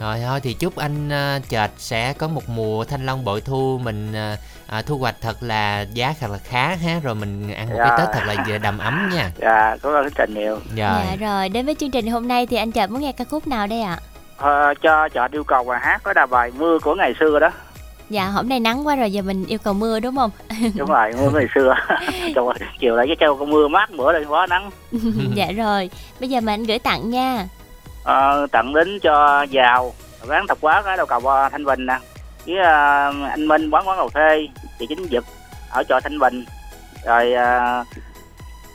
[0.00, 1.08] Rồi thôi thì chúc anh
[1.38, 5.14] uh, chợt sẽ có một mùa thanh long bội thu mình ờ, à, thu hoạch
[5.20, 7.88] thật là giá thật là khá ha rồi mình ăn một Dạ.
[7.88, 9.30] cái Tết thật là đầm ấm nha.
[9.40, 10.62] dạ có cái trình nhiều Rồi.
[10.76, 13.46] Dạ rồi, đến với chương trình hôm nay thì anh Trạch muốn nghe ca khúc
[13.46, 13.98] nào đây ạ?
[14.36, 17.50] Ờ, cho chợ yêu cầu bài hát có đà bài mưa của ngày xưa đó.
[18.10, 20.30] Dạ, hôm nay nắng quá rồi giờ mình yêu cầu mưa đúng không?
[20.76, 21.74] đúng rồi mưa ngày xưa.
[22.10, 24.70] Trời ơi, chiều lại cái treo con mưa mát bữa đây quá nắng.
[25.34, 27.46] Dạ rồi, bây giờ mà anh gửi tặng nha.
[28.04, 29.92] Ờ, tặng đến cho giàu
[30.28, 31.98] bán thập quá cái đầu cầu ờ, thanh bình nè.
[32.46, 35.24] Với à, anh Minh quán quán cà phê chị Chính Dực
[35.70, 36.44] ở chợ Thanh Bình.
[37.04, 37.84] Rồi à,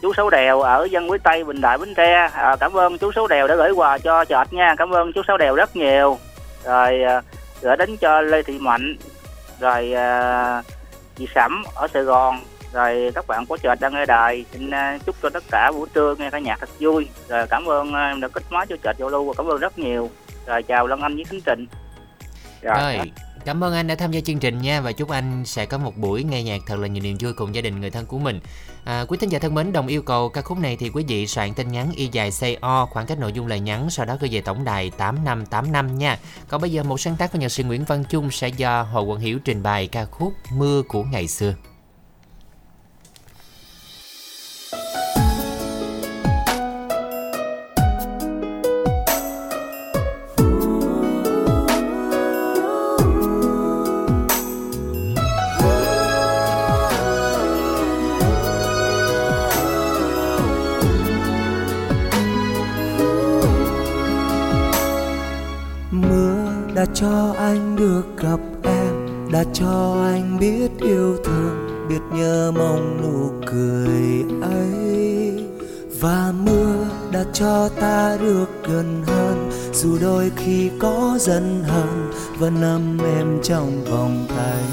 [0.01, 2.29] chú Sáu Đèo ở dân Quý Tây Bình Đại Bến Tre.
[2.33, 4.75] À, cảm ơn chú Sáu Đèo đã gửi quà cho chợt nha.
[4.77, 6.17] Cảm ơn chú Sáu Đèo rất nhiều.
[6.63, 7.21] Rồi à,
[7.61, 8.97] gửi đến cho Lê Thị Mạnh.
[9.59, 10.63] Rồi à,
[11.15, 12.39] chị Sẩm ở Sài Gòn.
[12.73, 14.45] Rồi các bạn của chợt đang nghe đài.
[14.51, 17.07] Xin à, chúc cho tất cả buổi trưa nghe ca nhạc thật vui.
[17.27, 19.59] Rồi cảm ơn à, em đã kết nối cho chợt giao lưu và cảm ơn
[19.59, 20.09] rất nhiều.
[20.45, 21.67] Rồi chào Lân Anh với Khánh Trình
[22.61, 22.99] Rồi,
[23.45, 25.97] cảm ơn anh đã tham gia chương trình nha và chúc anh sẽ có một
[25.97, 28.39] buổi nghe nhạc thật là nhiều niềm vui cùng gia đình người thân của mình.
[28.83, 31.27] À, quý thính giả thân mến, đồng yêu cầu ca khúc này thì quý vị
[31.27, 34.29] soạn tin nhắn y dài CO khoảng cách nội dung lời nhắn sau đó gửi
[34.33, 36.19] về tổng đài 8585 nha.
[36.47, 39.05] Còn bây giờ một sáng tác của nhạc sĩ Nguyễn Văn Trung sẽ do Hồ
[39.05, 41.53] Quang Hiểu trình bày ca khúc Mưa của ngày xưa.
[66.93, 73.45] Cho anh được gặp em, đã cho anh biết yêu thương, biết nhớ mong nụ
[73.45, 75.45] cười ấy.
[75.99, 76.75] Và mưa
[77.11, 83.39] đã cho ta được gần hơn, dù đôi khi có giận hờn, vẫn nắm em
[83.43, 84.63] trong vòng tay.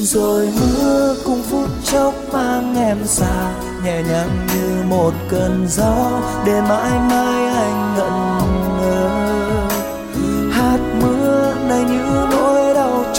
[0.00, 3.54] Rồi mưa cùng phút chốc mang em xa,
[3.84, 8.47] nhẹ nhàng như một cơn gió, để mãi mãi anh ngẩn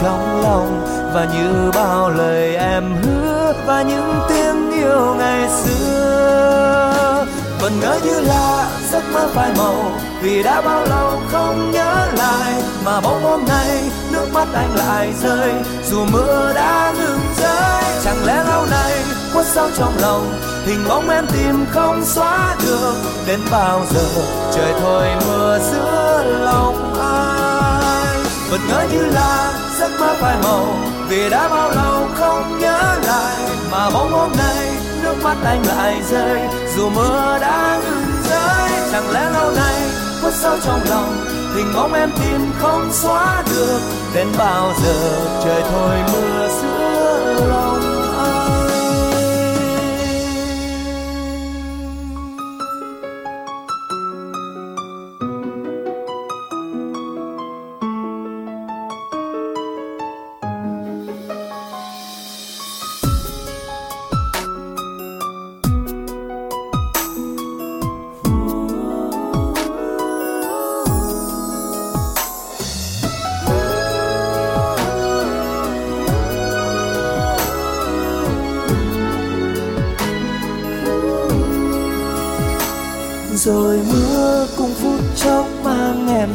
[0.02, 0.86] trong lòng.
[1.14, 7.26] Và như bao lời em hứa, và những tiếng yêu ngày xưa.
[7.62, 9.92] Vẫn ngỡ như là giấc mơ phai màu,
[10.22, 12.64] vì đã bao lâu không nhớ lại.
[12.86, 13.82] Mà bỗng hôm nay,
[14.12, 15.54] nước mắt anh lại rơi.
[15.90, 18.94] Dù mưa đã ngừng rơi, chẳng lẽ lâu nay,
[19.34, 20.34] khuất sâu trong lòng,
[20.66, 22.94] hình bóng em tìm không xóa được.
[23.28, 24.22] Đến bao giờ,
[24.56, 28.18] trời thôi mưa giữa lòng ai?
[28.52, 30.66] Vẫn ngỡ như là giấc mơ phai màu.
[31.10, 33.36] Vì đã bao lâu không nhớ lại,
[33.72, 34.68] mà bóng hôm nay
[35.04, 36.40] nước mắt anh lại rơi.
[36.76, 39.82] Dù mưa đã ngừng rơi, chẳng lẽ lâu nay
[40.22, 41.26] khuất sâu trong lòng,
[41.56, 43.80] hình bóng em tìm không xóa được.
[44.14, 47.69] Đến bao giờ trời thôi mưa giữa lòng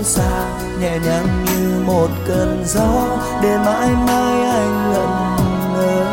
[0.05, 0.47] xa,
[0.81, 5.11] nhẹ nhàng như một cơn gió, để mãi mãi anh ngẩn
[5.75, 6.05] ngơ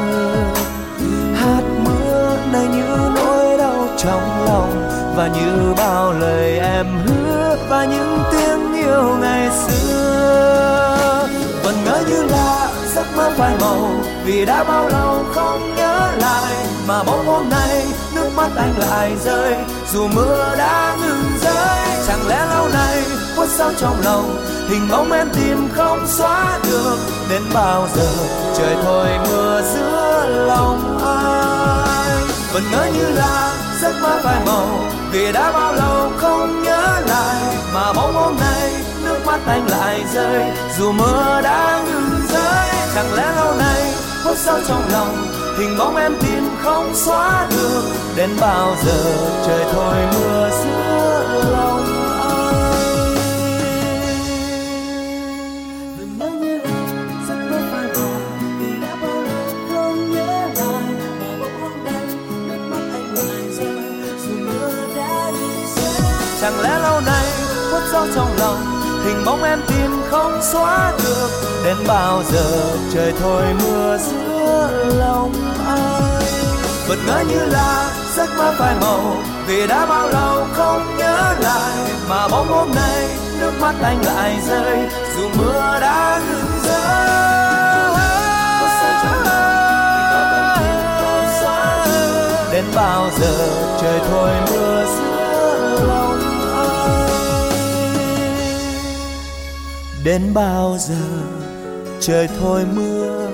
[1.36, 7.86] hạt mưa này như nỗi đau trong lòng, và như bao lời em hứa, và
[7.86, 11.28] những tiếng yêu ngày xưa.
[11.64, 13.90] Vẫn ngỡ như là giấc mơ phai màu,
[14.26, 16.56] vì đã bao lâu không nhớ lại,
[16.88, 17.86] mà bỗng hôm nay
[18.16, 19.56] nước mắt anh lại rơi,
[19.94, 23.04] dù mưa đã ngừng rơi, chẳng lẽ lâu nay
[23.42, 24.38] khuất sâu trong lòng.
[24.70, 26.98] Hình bóng em tìm không xóa được,
[27.30, 28.08] đến bao giờ
[28.58, 32.18] trời thôi mưa giữa lòng ai
[32.54, 34.68] vẫn ngỡ như là giấc mơ phai màu,
[35.12, 37.56] vì đã bao lâu không nhớ lại.
[37.74, 38.74] Mà bóng hôm nay,
[39.04, 42.68] nước mắt anh lại rơi, dù mưa đã ngừng rơi.
[42.96, 45.28] Chẳng lẽ lâu nay, khuất sâu trong lòng,
[45.58, 47.84] hình bóng em tìm không xóa được.
[48.16, 49.04] Đến bao giờ
[49.48, 51.71] trời thôi mưa giữa lòng
[70.42, 71.30] xóa được.
[71.64, 72.62] Đến bao giờ
[72.94, 74.70] trời thôi mưa giữa
[75.00, 75.34] lòng
[75.68, 76.24] ai?
[76.88, 79.16] Vẫn ngỡ như là giấc mơ phai màu
[79.48, 81.92] vì đã bao lâu không nhớ lại.
[82.10, 83.08] Mà bóng hôm nay
[83.40, 84.78] nước mắt anh lại rơi
[85.16, 87.12] dù mưa đã ngừng rơi.
[92.52, 93.48] Đến bao giờ
[93.82, 95.11] trời thôi mưa giữa
[100.04, 101.24] đến bao giờ?
[102.00, 103.31] Trời thôi mưa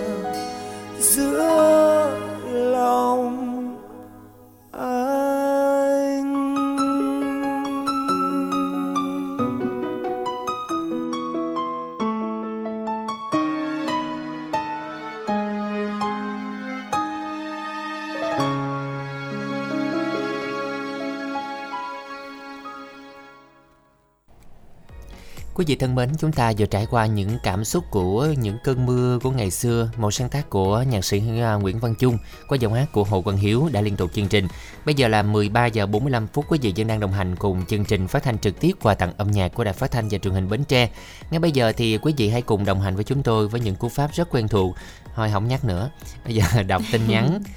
[25.58, 28.86] Quý vị thân mến, chúng ta vừa trải qua những cảm xúc của những cơn
[28.86, 32.58] mưa của ngày xưa, một sáng tác của nhạc sĩ à, Nguyễn Văn Chung qua
[32.58, 34.48] giọng hát của Hồ Quang Hiếu đã liên tục chương trình.
[34.86, 37.86] Bây giờ là 13 giờ 45 phút quý vị vẫn đang đồng hành cùng chương
[37.86, 40.34] trình phát thanh trực tiếp qua tặng âm nhạc của Đài Phát thanh và Truyền
[40.34, 40.90] hình Bến Tre.
[41.32, 43.76] Ngay bây giờ thì quý vị hãy cùng đồng hành với chúng tôi với những
[43.76, 44.76] cú pháp rất quen thuộc.
[45.16, 45.90] Thôi không nhắc nữa.
[46.26, 47.44] Bây giờ đọc tin nhắn.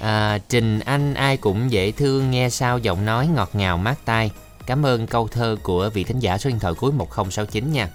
[0.00, 4.30] À, Trình Anh ai cũng dễ thương nghe sao giọng nói ngọt ngào mát tai.
[4.66, 7.88] Cảm ơn câu thơ của vị thính giả số điện thoại cuối 1069 nha.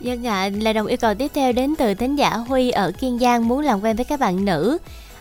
[0.00, 3.18] Dân ạ, lời đồng yêu cầu tiếp theo đến từ thính giả Huy ở Kiên
[3.18, 4.78] Giang muốn làm quen với các bạn nữ.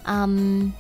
[0.08, 0.72] Um,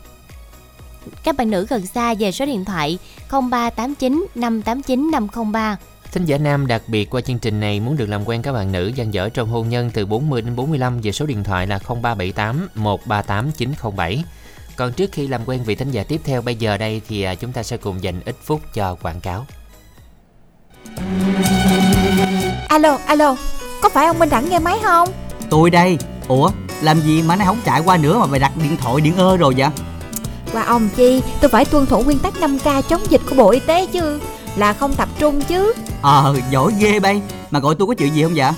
[1.23, 2.97] các bạn nữ gần xa về số điện thoại
[3.30, 5.78] 0389 589 503.
[6.11, 8.71] Thính giả nam đặc biệt qua chương trình này muốn được làm quen các bạn
[8.71, 11.80] nữ dang dở trong hôn nhân từ 40 đến 45 về số điện thoại là
[11.88, 14.23] 0378 138 907.
[14.76, 17.36] Còn trước khi làm quen vị thính giả tiếp theo bây giờ đây thì à,
[17.36, 19.45] chúng ta sẽ cùng dành ít phút cho quảng cáo.
[22.67, 23.36] Alo, alo,
[23.81, 25.09] có phải ông Minh Đẳng nghe máy không?
[25.49, 25.97] Tôi đây.
[26.27, 26.49] Ủa
[26.81, 29.38] làm gì mà nó không chạy qua nữa mà mày đặt điện thoại điện ơ
[29.38, 29.69] rồi vậy?
[30.53, 33.59] Qua ông chi, tôi phải tuân thủ nguyên tắc 5K chống dịch của Bộ Y
[33.59, 34.19] tế chứ.
[34.55, 35.73] Là không tập trung chứ.
[36.01, 37.21] Ờ giỏi ghê bay.
[37.51, 38.51] Mà gọi tôi có chuyện gì không vậy?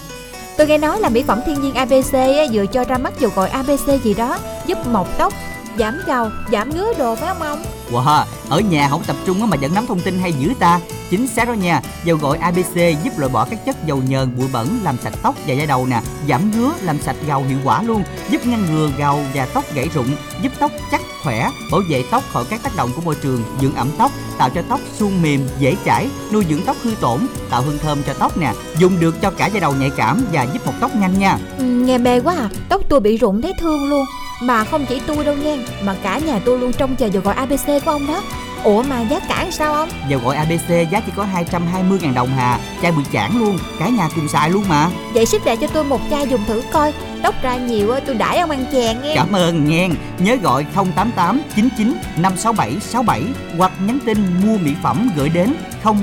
[0.58, 2.14] Tôi nghe nói là mỹ phẩm thiên nhiên ABC
[2.54, 5.34] vừa cho ra mắt dầu gội ABC gì đó Giúp mọc tóc,
[5.80, 7.64] giảm gầu, giảm ngứa đồ phải không ông?
[7.92, 10.80] Wow, ở nhà không tập trung mà vẫn nắm thông tin hay dữ ta.
[11.10, 14.48] Chính xác đó nha Dầu gội ABC giúp loại bỏ các chất dầu nhờn, bụi
[14.54, 16.02] bẩn Làm sạch tóc và da đầu nè.
[16.30, 18.04] Giảm ngứa, làm sạch gầu hiệu quả luôn.
[18.30, 20.08] Giúp ngăn ngừa gầu và tóc gãy rụng.
[20.42, 23.76] Giúp tóc chắc, khỏe Bảo vệ tóc khỏi các tác động của môi trường Dưỡng
[23.76, 27.62] ẩm tóc, tạo cho tóc suôn mềm, dễ chảy, Nuôi dưỡng tóc hư tổn, tạo
[27.62, 28.54] hương thơm cho tóc nè.
[28.78, 31.38] Dùng được cho cả da đầu nhạy cảm và giúp mọc tóc nhanh nha.
[31.58, 34.06] Ừ, nghe mê quá à, tóc tôi bị rụng thấy thương luôn.
[34.42, 37.34] Mà không chỉ tôi đâu nha, mà cả nhà tôi luôn trông chờ dầu gội
[37.34, 38.22] ABC của ông đó.
[38.64, 39.90] Ủa mà giá cả sao ông?
[40.10, 42.60] Dầu gội ABC giá chỉ có 220.000 đồng hà.
[42.82, 44.90] Chai bự chản luôn, cả nhà cùng xài luôn mà.
[45.14, 46.94] Vậy ship lại cho tôi một chai dùng thử coi.
[47.24, 49.16] Tóc ra nhiều tôi đãi ông ăn chèn nghe.
[49.16, 49.90] Cảm ơn nghe.
[50.20, 53.22] Nhớ gọi 088 99 567 67
[53.58, 55.54] Hoặc nhắn tin mua mỹ phẩm gửi đến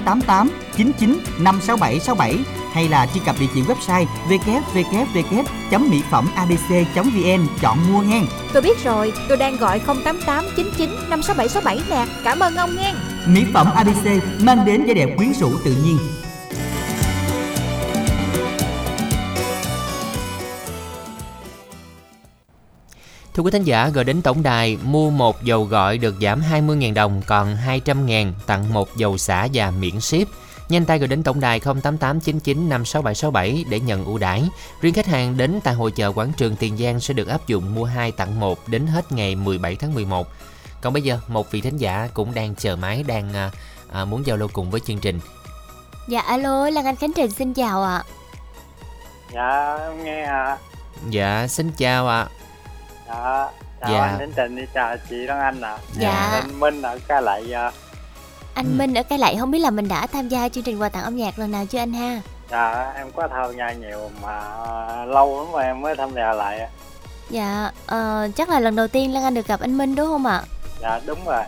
[0.05, 2.39] 088 99 567 67
[2.73, 8.23] Hay là truy cập địa chỉ website www.mỹ phẩm abc.vn Chọn mua nghe.
[8.53, 12.13] Tôi biết rồi, tôi đang gọi 088 99 567 67 nè.
[12.25, 12.95] Cảm ơn ông nghe.
[13.27, 15.99] Mỹ phẩm ABC mang đến vẻ đẹp quyến rũ tự nhiên.
[23.35, 26.95] Thưa quý thính giả, gọi đến tổng đài mua một dầu gọi được giảm 20.000
[26.95, 30.29] đồng còn 200.000 tặng một dầu xả và miễn ship.
[30.69, 34.49] Nhanh tay gọi đến tổng đài 08899 56767 để nhận ưu đãi.
[34.81, 37.75] Riêng khách hàng đến tại hội chợ quảng trường Tiền Giang sẽ được áp dụng
[37.75, 40.27] mua 2 tặng 1 đến hết ngày 17 tháng 11.
[40.81, 43.51] Còn bây giờ, một vị thính giả cũng đang chờ máy đang à,
[43.93, 45.21] à, muốn giao lưu cùng với chương trình.
[46.09, 48.03] Dạ alo, Lan Anh Khánh Trình xin chào ạ.
[49.35, 50.59] dạ em nghe à
[51.11, 52.27] Dạ, xin chào ạ.
[53.09, 53.15] dạ
[53.81, 54.01] chào Dạ.
[54.05, 56.41] anh Đến Trình đi chào chị Lan Anh ạ Dạ.
[56.43, 57.73] Tên Minh ở ca lại à,
[58.55, 60.89] Anh Minh ở cái lại không biết là mình đã tham gia chương trình quà
[60.89, 62.21] tặng âm nhạc lần nào chưa anh ha?
[62.51, 64.41] dạ em có tham gia nhiều mà
[65.07, 66.69] lâu lắm rồi em mới tham gia lại.
[67.31, 70.27] Dạ, ờ, chắc là lần đầu tiên Lan Anh được gặp anh Minh đúng không
[70.27, 70.43] ạ?
[70.81, 71.43] dạ đúng rồi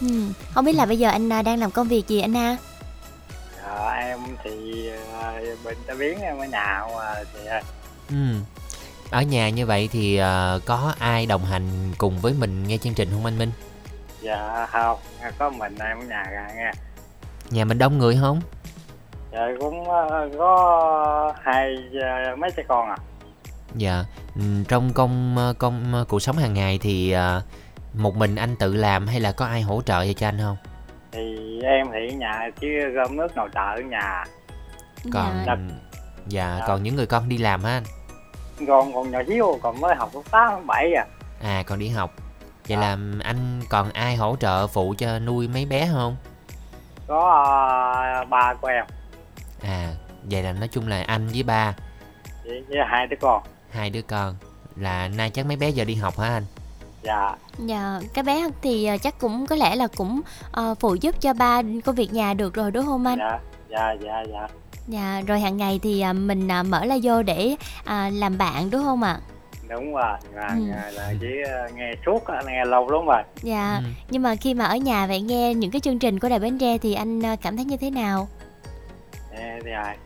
[0.00, 0.08] Ừ.
[0.54, 2.56] Không biết là bây giờ anh à, đang làm công việc gì anh ha?
[3.64, 4.88] dạ em thì
[5.22, 5.32] à,
[5.64, 7.40] bệnh tai biến em ở nhà không à thì
[8.10, 8.16] Ừ.
[9.10, 12.94] Ở nhà như vậy thì à, có ai đồng hành cùng với mình nghe chương
[12.94, 13.50] trình không anh Minh?
[14.22, 14.98] Dạ không
[15.38, 16.70] có mình em ở nhà ra nghe
[17.50, 18.40] Nhà mình đông người không?
[19.32, 20.02] dạ cũng à,
[20.38, 22.96] có hai à, mấy trẻ con à
[23.76, 24.04] Dạ,
[24.36, 27.14] ừ, trong công công ờ, cuộc sống hàng ngày thì
[27.94, 30.56] một mình anh tự làm hay là có ai hỗ trợ cho anh không?
[31.12, 34.24] thì em thì ở nhà chứ gom nước nồi chợ ở nhà
[35.12, 35.56] Còn Dạ.
[36.26, 36.64] dạ, Dạ.
[36.66, 37.82] còn những người con đi làm á anh.
[38.66, 41.06] còn còn nhỏ xíu còn mới học lớp tám lớp bảy à
[41.42, 42.14] À còn đi học.
[42.68, 46.16] Vậy là anh còn ai hỗ trợ phụ cho nuôi mấy bé không?
[47.08, 47.44] có
[48.04, 48.84] à, ba của em
[49.62, 49.88] À,
[50.30, 51.74] vậy là nói chung là anh với ba,
[52.44, 54.34] với, với hai đứa con hai đứa con.
[54.76, 56.44] Là nay chắc mấy bé giờ đi học hả anh?
[57.02, 60.20] dạ Dạ, cái bé thì à, chắc cũng có lẽ là cũng
[60.52, 63.18] ờ, phụ giúp cho ba công việc nhà được rồi đúng không anh?
[63.18, 63.38] dạ
[63.70, 64.48] dạ dạ dạ
[64.88, 68.70] Dạ, rồi hàng ngày thì à, mình à, mở la vô để à, làm bạn
[68.70, 69.18] đúng không ạ?
[69.72, 70.92] Đúng rồi mà Ừ.
[70.94, 73.88] là chỉ ờ, nghe suốt á, nghe lâu lắm rồi Dạ, Ừ.
[74.10, 76.58] nhưng mà khi mà ở nhà vậy nghe những cái chương trình của Đài Bến
[76.58, 78.28] Tre thì anh ờ, cảm thấy như thế nào?
[79.64, 79.96] Thì ai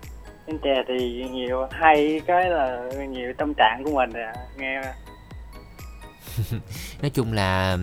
[0.47, 4.33] Bến Tre thì nhiều hay cái là nhiều tâm trạng của mình à.
[4.59, 4.81] nghe
[7.03, 7.79] nói chung là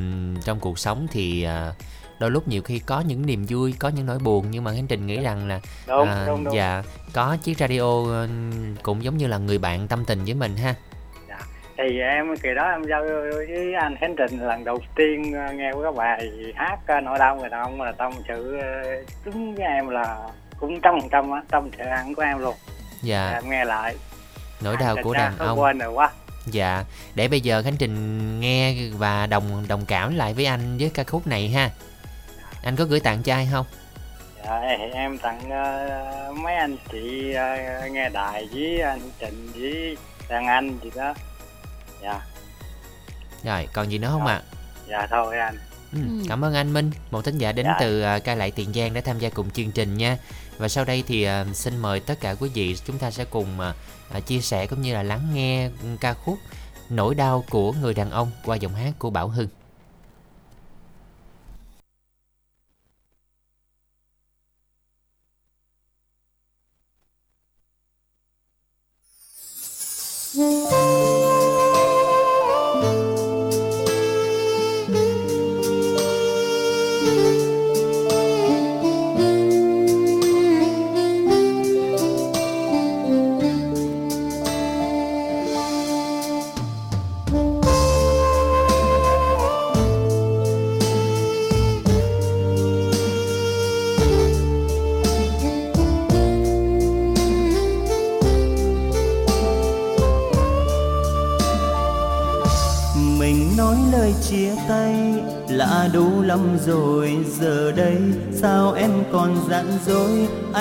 [0.45, 1.73] trong cuộc sống thì à,
[2.19, 4.87] đôi lúc nhiều khi có những niềm vui có những nỗi buồn nhưng mà khánh
[4.87, 8.03] trình nghĩ rằng là đúng à, đúng đúng dạ có chiếc radio
[8.83, 10.75] cũng giống như là người bạn tâm tình với mình ha
[11.77, 13.01] thì em kỳ đó em giao
[13.47, 17.35] với anh Khánh Trình lần đầu tiên ờ, nghe cái bài hát ờ, nỗi đau
[17.35, 18.83] người đàn ông là tâm sự ờ,
[19.25, 20.17] đúng với em là
[20.59, 22.55] cũng trăm phần trăm á tâm sự ăn của em luôn.
[23.01, 23.31] Dạ.
[23.33, 23.95] Em nghe lại.
[24.61, 25.59] Nỗi đau của đàn ông.
[25.59, 26.09] quên rồi quá.
[26.45, 26.83] Dạ.
[27.15, 31.03] Để bây giờ khánh trình nghe và đồng đồng cảm lại với anh với ca
[31.03, 31.69] khúc này ha.
[32.63, 33.65] Anh có gửi tặng cho ai không?
[34.45, 34.59] Dạ,
[34.93, 37.57] em tặng ờ, mấy anh chị ờ,
[37.91, 39.97] nghe đài với anh Trình với
[40.29, 41.13] đàn anh gì đó
[42.03, 42.21] dạ
[43.43, 44.41] rồi còn gì nữa không ạ
[44.89, 45.57] dạ thôi anh
[45.93, 46.25] Ừ, Ừ.
[46.29, 47.77] cảm ơn anh Minh, một thính giả đến Dạ.
[47.79, 50.17] từ à, Cai Lại Tiền Giang đã tham gia cùng chương trình nha.
[50.57, 53.59] Và sau đây thì à, xin mời tất cả quý vị chúng ta sẽ cùng
[53.59, 53.73] à,
[54.13, 56.37] à, chia sẻ cũng như là lắng nghe ca khúc
[56.89, 59.47] Nỗi đau của người đàn ông qua giọng hát của Bảo Hưng.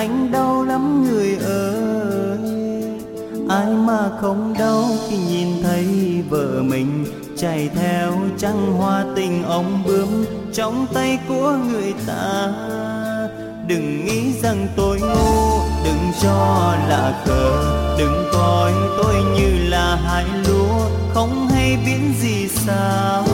[0.03, 2.37] Anh đau lắm người ơi.
[3.49, 5.85] Ai mà không đau khi nhìn thấy
[6.29, 7.05] vợ mình
[7.37, 12.51] chạy theo trăng hoa tình ông bướm trong tay của người ta.
[13.67, 20.25] Đừng nghĩ rằng tôi ngu, đừng cho là cờ đừng coi tôi như là hai
[20.47, 20.79] lúa,
[21.13, 23.25] không hay biến gì sao.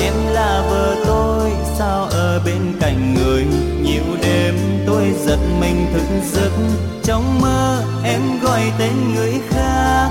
[0.00, 3.46] Em là vợ tôi, sao ở bên cạnh người?
[5.64, 6.50] Mình thức giấc.
[7.04, 10.08] Trong mơ em gọi tên người khác.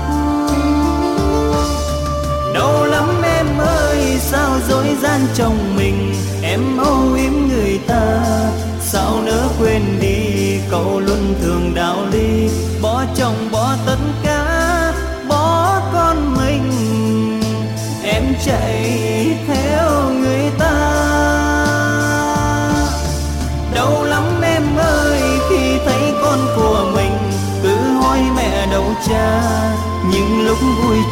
[2.54, 6.14] Đau lắm em ơi, sao dối gian trong mình?
[6.42, 8.24] Em âu yếm người ta.
[8.80, 12.48] Sao nỡ quên đi cậu luôn thường đạo lý?
[12.82, 13.33] Bỏ trong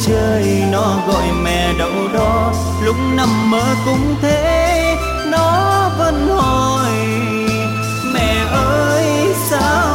[0.06, 2.52] chơi, nó gọi mẹ đâu đó
[2.84, 4.96] lúc nằm mơ cũng thế,
[5.30, 6.90] nó vẫn hỏi,
[8.14, 9.91] mẹ ơi, sao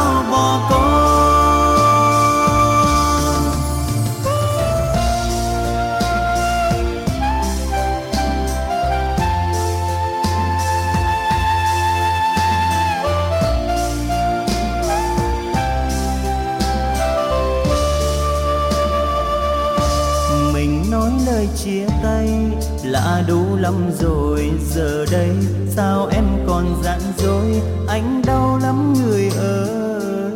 [23.68, 25.30] lắm rồi, giờ đây
[25.68, 27.60] sao em còn dặn dối?
[27.88, 30.32] Anh đau lắm người ơi.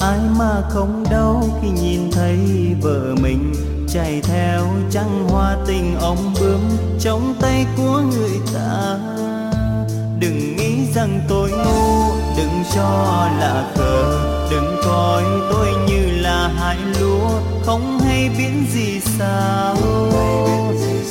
[0.00, 2.38] Ai mà không đau khi nhìn thấy
[2.82, 3.52] vợ mình
[3.88, 6.60] chạy theo trăng hoa tình ông bướm
[7.00, 8.98] trong tay của người ta?
[10.20, 14.18] Đừng nghĩ rằng tôi ngu, đừng cho là khờ,
[14.50, 15.22] đừng coi
[15.52, 15.85] tôi như
[16.66, 17.28] hại lúa,
[17.66, 19.76] không hay biến gì sao?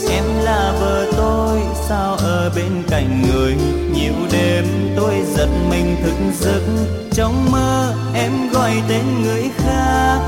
[0.10, 3.56] Em là vợ tôi, sao ở bên cạnh người?
[3.94, 6.62] Nhiều đêm tôi giật mình thức giấc,
[7.12, 10.20] trong mơ em gọi tên người khác.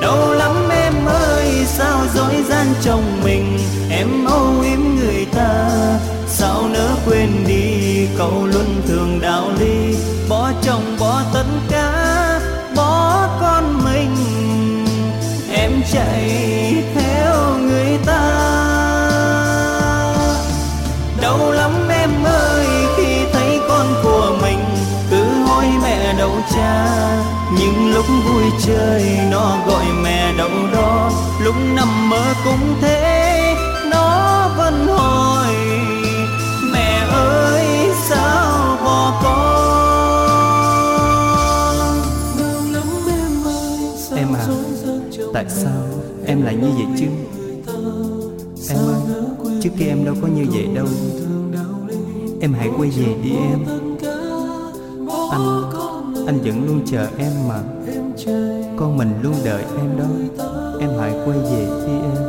[0.00, 3.58] Đau lắm em ơi, sao dối gian chồng mình?
[3.90, 5.70] Em âu yếm người ta,
[6.26, 8.06] sao nỡ quên đi?
[8.18, 9.96] Cậu luôn thường đạo lý,
[10.28, 11.91] bỏ chồng bỏ tất cả
[15.92, 18.22] chạy theo người ta.
[21.22, 22.66] Đau lắm em ơi,
[22.96, 24.58] khi thấy con của mình,
[25.10, 26.86] cứ hỏi mẹ đậu cha.
[27.58, 30.32] Những lúc vui chơi, nó gọi mẹ
[31.44, 32.34] lúc nằm mơ
[46.32, 47.06] em lại như vậy chứ?
[48.68, 49.00] Em ơi,
[49.62, 50.86] trước kia em đâu có như vậy đâu.
[52.40, 53.58] Em hãy quay về đi em.
[55.30, 55.62] Anh
[56.26, 57.58] anh vẫn luôn chờ em mà.
[58.76, 60.04] Con mình luôn đợi em đó.
[60.80, 62.24] Em hãy quay về đi em.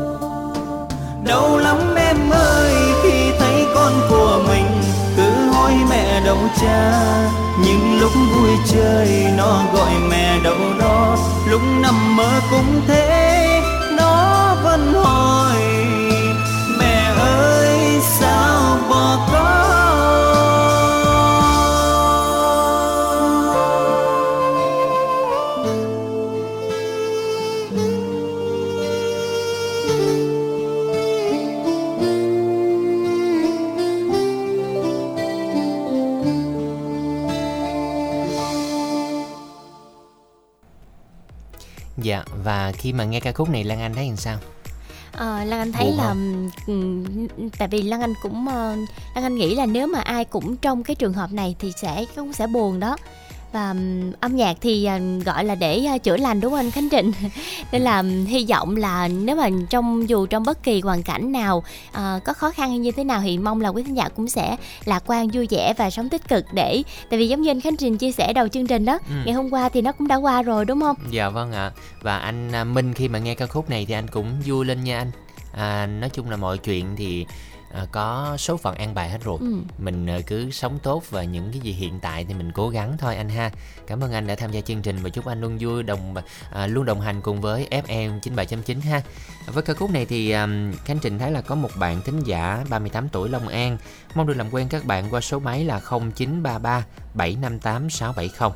[1.25, 2.73] Đau lắm em ơi,
[3.03, 4.65] khi thấy con của mình
[5.17, 7.03] cứ hỏi mẹ đâu cha.
[7.65, 11.17] Nhưng lúc vui chơi, nó gọi mẹ đâu đó.
[11.51, 13.22] Lúc nằm mơ cũng thế
[14.79, 15.61] hỏi,
[16.79, 19.53] mẹ ơi, sao bỏ con
[41.97, 44.37] Dạ và khi mà nghe ca khúc này, Lan Anh thấy làm sao?
[45.13, 46.49] Ờ, Lan Anh thấy Buồn là không?
[46.67, 47.03] ừm,
[47.57, 48.75] tại vì Lan Anh cũng ờ,
[49.15, 52.05] Lan Anh nghĩ là nếu mà ai cũng trong cái trường hợp này thì sẽ
[52.15, 52.97] cũng sẽ buồn đó
[53.53, 53.75] và
[54.19, 57.11] âm nhạc thì ờ, gọi là để ờ, chữa lành đúng không anh Khánh Trịnh?
[57.71, 61.63] Nên là hy vọng là nếu mà trong dù trong bất kỳ hoàn cảnh nào
[61.91, 64.27] ờ, có khó khăn hay như thế nào thì mong là quý khán giả cũng
[64.27, 67.61] sẽ lạc quan vui vẻ và sống tích cực để tại vì giống như anh
[67.61, 69.15] Khánh Trịnh chia sẻ đầu chương trình đó Ừ.
[69.25, 70.95] ngày hôm qua thì nó cũng đã qua rồi đúng không?
[71.11, 71.71] Dạ vâng ạ.
[72.01, 74.83] Và anh à, Minh khi mà nghe ca khúc này thì anh cũng vui lên
[74.83, 75.11] nha anh.
[75.53, 77.25] À, Nói chung là mọi chuyện thì
[77.73, 79.37] à, có số phận an bài hết rồi.
[79.39, 79.55] Ừ.
[79.77, 82.97] Mình à, cứ sống tốt và những cái gì hiện tại thì mình cố gắng
[82.97, 83.51] thôi anh ha.
[83.87, 86.15] Cảm ơn anh đã tham gia chương trình và chúc anh luôn vui đồng
[86.51, 89.01] à, luôn đồng hành cùng với FM 97.9 ha.
[89.47, 90.47] Với ca khúc này thì à,
[90.85, 93.77] Khánh Trình thấy là có một bạn thính giả 38 tuổi Long An.
[94.15, 98.51] Mong được làm quen các bạn qua số máy là 0933 758 670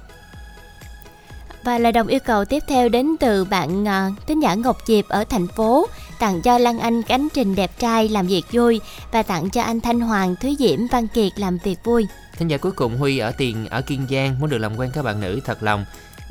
[1.68, 5.08] Và lời đồng yêu cầu tiếp theo đến từ bạn à, thính giả Ngọc Diệp
[5.08, 5.88] ở thành phố
[6.20, 9.82] tặng cho Lan Anh cánh trình đẹp trai làm việc vui và tặng cho anh
[9.82, 12.08] Thanh Hoàng, Thúy Diễm, Văn Kiệt làm việc vui.
[12.38, 15.02] Thính giả cuối cùng Huy ở tiền ở Kiên Giang muốn được làm quen các
[15.06, 15.86] bạn nữ thật lòng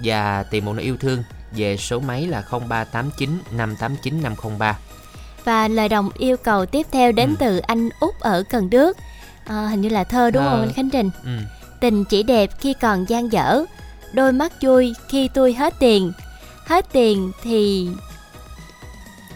[0.05, 1.23] và tìm một nơi yêu thương
[1.57, 4.79] về số máy là 0389 589 503.
[5.45, 7.37] Và lời đồng yêu cầu tiếp theo đến Ừ.
[7.39, 8.97] từ anh Út ở Cần Đước.
[9.45, 10.51] À, hình như là thơ đúng Thơ.
[10.51, 11.11] không anh Khánh Trình?
[11.25, 11.31] Ừ.
[11.81, 13.65] Tình chỉ đẹp khi còn gian dở,
[14.13, 16.13] đôi mắt vui khi tôi hết tiền.
[16.67, 17.89] Hết tiền thì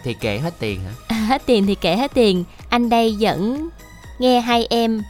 [0.03, 1.15] Thì kể hết tiền hả?
[1.15, 2.43] hết tiền thì kể hết tiền.
[2.69, 3.69] Anh đây vẫn
[4.19, 5.01] nghe hai em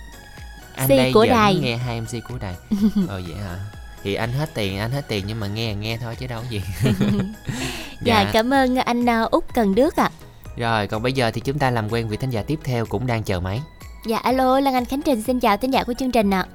[0.76, 1.56] Anh đây của vẫn đài.
[1.56, 2.56] nghe hai MC của đài.
[3.08, 3.60] ờ vậy hả?
[4.04, 6.62] Thì anh hết tiền, anh hết tiền nhưng mà nghe nghe thôi chứ đâu gì.
[8.04, 10.10] Dạ, cảm ơn anh à, Út Cần Đước ạ.
[10.58, 13.08] Rồi, còn bây giờ thì chúng ta làm quen vị thính giả tiếp theo cũng
[13.08, 13.62] đang chờ máy.
[14.06, 16.46] Dạ alo Lan Anh Khánh Trình xin chào thính giả của chương trình ạ.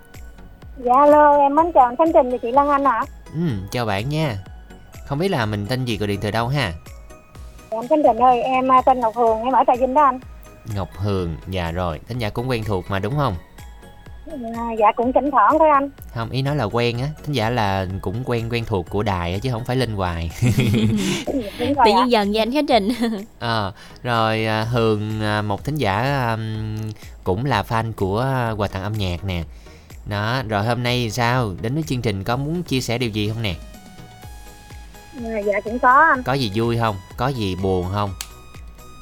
[0.85, 3.01] Dạ alo, em mến chào anh Khánh Trình và chị Lan Anh ạ.
[3.35, 4.37] Ừ, chào bạn nha.
[5.07, 6.73] Không biết là mình tên gì gọi điện từ đâu ha?
[7.71, 10.05] Dạ, anh Khánh Trình ơi, em à, tên Ngọc Hường, em ở Trà Vinh đó
[10.05, 10.21] anh.
[10.75, 13.35] Ngọc Hường, dạ rồi, thính giả cũng quen thuộc mà đúng không?
[14.57, 15.91] À, dạ cũng chỉnh thoảng thôi anh.
[16.15, 19.33] không ý nói là quen á thính giả là cũng quen quen thuộc của đài
[19.33, 20.31] á chứ không phải lên hoài
[21.59, 22.89] rồi Tự nhiên dần vậy anh Khánh Trình.
[23.39, 23.73] Ờ,
[24.03, 26.37] rồi à, hường à, một thính giả
[27.25, 29.43] cũng là fan của à, quà tặng âm nhạc nè
[30.07, 33.11] đó rồi hôm nay thì sao đến với chương trình có muốn chia sẻ điều
[33.11, 33.55] gì không nè
[35.25, 36.23] À, dạ cũng có anh.
[36.23, 38.11] có gì vui không có gì buồn không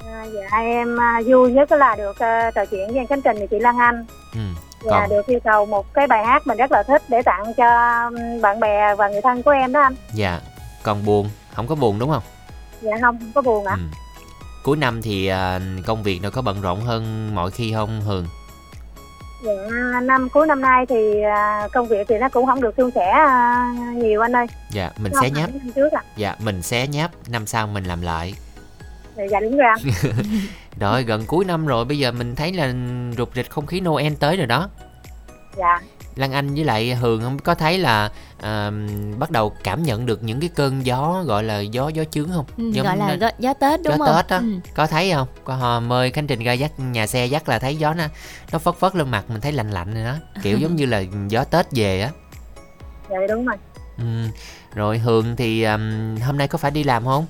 [0.06, 2.16] À, dạ em à, vui nhất là được
[2.54, 4.04] trò chuyện với Khánh Trình và chị Lan Anh.
[4.32, 4.40] ừ.
[4.82, 7.52] Và còn được yêu cầu một cái bài hát mình rất là thích để tặng
[7.56, 7.64] cho
[8.42, 9.94] bạn bè và người thân của em đó anh.
[10.14, 10.40] dạ
[10.82, 12.22] còn buồn không có buồn đúng không
[12.80, 13.74] Dạ không, không có buồn ạ.
[13.76, 13.82] ừ.
[14.64, 15.30] cuối năm thì
[15.86, 18.43] công việc nó có bận rộn hơn mọi khi không hường Dạ
[20.02, 23.10] năm cuối năm nay thì à, công việc thì nó cũng không được suôn sẻ
[23.10, 24.46] à, nhiều anh ơi.
[24.70, 26.02] dạ mình Nó xé nháp trước ạ.
[26.16, 28.34] dạ mình xé nháp năm sau mình làm lại
[29.30, 30.12] Dạ đúng rồi anh.
[30.80, 32.72] rồi gần cuối năm rồi bây giờ mình thấy là
[33.18, 34.68] rục rịch không khí Noel tới rồi đó
[35.56, 35.80] Dạ.
[36.16, 38.10] Lan Anh với lại Hường không có thấy là
[38.44, 38.70] à,
[39.18, 42.44] bắt đầu cảm nhận được những cái cơn gió gọi là gió gió chướng không?
[42.56, 44.16] Ừ, Giống gọi là gió, gió Tết đúng gió không?
[44.16, 44.44] Tết á, Ừ.
[44.74, 45.28] có thấy không?
[45.44, 48.04] Có hò mời Khánh Trình ra dắt nhà xe dắt là thấy gió nó
[48.52, 51.02] nó phất phất lên mặt mình thấy lạnh lạnh rồi đó, kiểu giống như là
[51.28, 52.10] gió Tết về á.
[53.10, 53.56] Dạ đúng rồi.
[53.98, 54.04] Ừ.
[54.74, 57.26] Rồi Hường thì um, hôm nay có phải đi làm không?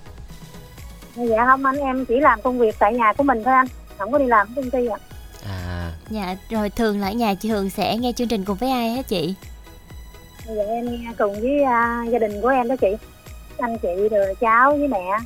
[1.16, 3.66] Dạ không anh em chỉ làm công việc tại nhà của mình thôi anh.
[3.98, 4.98] Không có đi làm ở công ty ạ.
[5.48, 8.70] À, Dạ rồi thường là ở nhà chị Hường sẽ nghe chương trình cùng với
[8.70, 9.34] ai hả chị?
[10.46, 10.86] Dạ em
[11.18, 12.96] cùng với à, gia đình của em đó chị.
[13.58, 15.18] Anh chị rồi cháu với mẹ.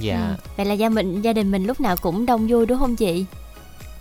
[0.00, 0.34] dạ Ừ.
[0.56, 3.24] Vậy là gia mình gia đình mình lúc nào cũng đông vui đúng không chị?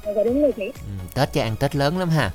[0.06, 2.32] dạ đúng rồi chị ừ, tết cho ăn tết lớn lắm ha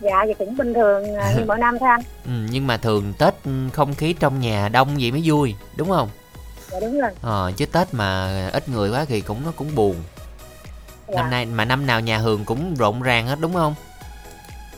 [0.00, 3.12] dạ thì cũng bình thường à, như mỗi năm thôi anh ừ, nhưng mà thường
[3.18, 3.34] tết
[3.72, 6.08] không khí trong nhà đông vậy mới vui đúng không
[6.70, 9.96] dạ đúng rồi ờ chứ tết mà ít người quá thì cũng nó cũng buồn
[11.08, 13.74] dạ năm nay mà năm nào nhà hường cũng rộn ràng hết đúng không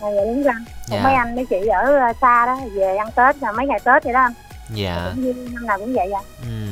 [0.03, 0.55] dạ, đúng rồi
[0.89, 1.01] Dạ.
[1.05, 4.05] mấy anh mấy chị ở à, xa đó về ăn tết là mấy ngày tết
[4.05, 4.33] vậy đó anh.
[4.75, 5.11] Dạ.
[5.15, 6.67] Cũng như năm nào cũng vậy à ừ.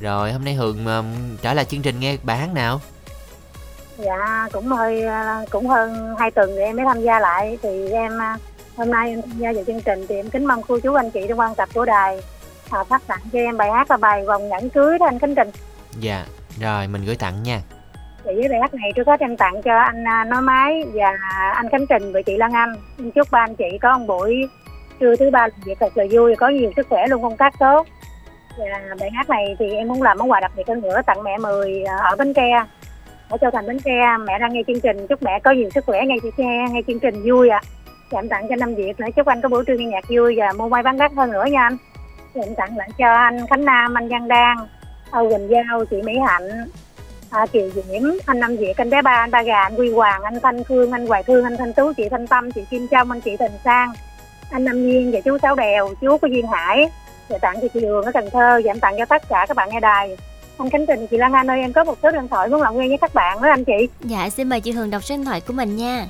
[0.00, 2.80] rồi hôm nay hường um, trở lại chương trình nghe bài hát nào?
[3.98, 7.58] Dạ cũng hơi à, cũng hơn hai tuần thì em mới tham gia lại.
[7.62, 8.18] Thì em
[8.76, 11.10] hôm nay em tham gia vào chương trình thì em kính mong cô chú anh
[11.10, 12.22] chị trong quan tập của đài
[12.70, 15.34] à, phát tặng cho em bài hát là bài vòng nhẫn cưới đó anh kính
[15.34, 15.50] trình.
[16.00, 16.26] Dạ.
[16.60, 17.60] Rồi mình gửi tặng nha
[18.24, 21.18] chị với bài hát này trước hết em tặng cho anh à, Nói Máy và
[21.54, 22.74] anh Khánh Trình và chị Lan Anh.
[22.98, 24.48] Em chúc ba anh chị có một buổi
[25.00, 27.58] trưa thứ ba làm việc thật là vui, có nhiều sức khỏe luôn công tác
[27.58, 27.86] tốt.
[28.58, 28.64] Và
[29.00, 31.38] bài hát này thì em muốn làm món quà đặc biệt hơn nữa tặng mẹ
[31.38, 32.64] Mười à, ở Bến Tre.
[33.28, 35.84] Ở Châu Thành Bến Tre, mẹ đang nghe chương trình, chúc mẹ có nhiều sức
[35.86, 37.60] khỏe nghe chị nghe, nghe chương trình vui ạ.
[38.10, 40.34] Và em tặng cho Năm Việt nữa, chúc anh có buổi trưa nghe nhạc vui
[40.36, 41.76] và mua may bán đắt hơn nữa nha anh.
[42.34, 44.56] Và em tặng lại cho anh Khánh Nam, anh Văn Đan,
[45.10, 46.48] Âu Quỳnh Giao, chị Mỹ Hạnh,
[47.32, 50.22] à, Kiều Diễm, anh Năm Việt, anh bé ba, anh Ba Gà, anh Quy Hoàng,
[50.22, 53.12] anh Thanh Phương, anh Hoài Thương, anh Thanh Tú, chị Thanh Tâm, chị Kim Trâm,
[53.12, 53.92] anh chị Tình Sang,
[54.50, 56.90] anh Năm Nhiên và chú Sáu Đèo, chú của Duyên Hải,
[57.28, 59.56] và tặng cho chị Đường ở Cần Thơ và em tặng cho tất cả các
[59.56, 60.16] bạn nghe đài.
[60.58, 62.74] Anh Khánh Trình, chị Lan Anh ơi, em có một số điện thoại muốn làm
[62.74, 63.88] quen với các bạn đó anh chị.
[64.00, 66.06] Dạ xin mời chị Hường đọc số điện thoại của mình nha.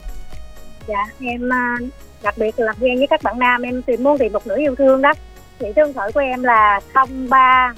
[0.87, 1.77] Dạ, em à,
[2.23, 4.75] đặc biệt là quen với các bạn nam, em tìm muốn tìm một nửa yêu
[4.75, 5.13] thương đó.
[5.59, 6.81] Chị số điện thoại của em là
[7.29, 7.75] 03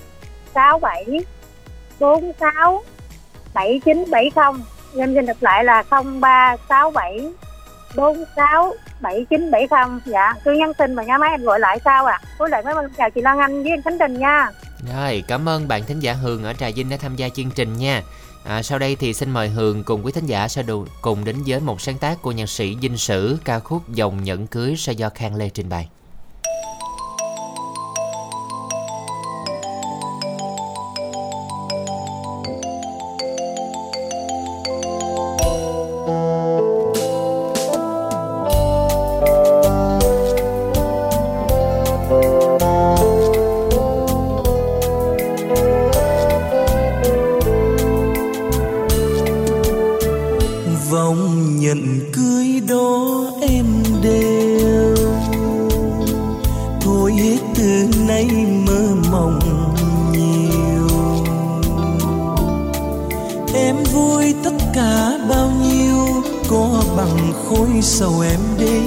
[0.54, 1.20] 67
[2.00, 2.82] 46
[3.54, 4.64] 7970
[4.96, 7.30] em xin đọc lại là 0367
[7.96, 12.26] 46 7970 dạ cứ nhắn tin và nhớ máy em gọi lại sau ạ à.
[12.38, 14.50] cuối lại mới chào chị Lan Anh với anh Khánh Đình nha
[14.94, 17.76] Rồi, cảm ơn bạn thính giả Hường ở Trà Vinh đã tham gia chương trình
[17.76, 18.02] nha.
[18.44, 21.36] À, sau đây thì xin mời Hường cùng quý thính giả sẽ đủ, cùng đến
[21.46, 24.92] với một sáng tác của nhạc sĩ Dinh Sử ca khúc Dòng Nhẫn Cưới sẽ
[24.92, 25.88] do Khang Lê trình bày.
[58.28, 59.38] Thấy mơ mộng
[60.12, 60.88] nhiều.
[63.54, 68.82] Em vui tất cả bao nhiêu, có bằng khối sầu em đây.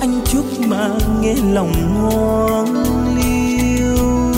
[0.00, 0.88] Anh chúc mà
[1.20, 2.84] nghe lòng ngoan
[3.16, 4.32] liêu.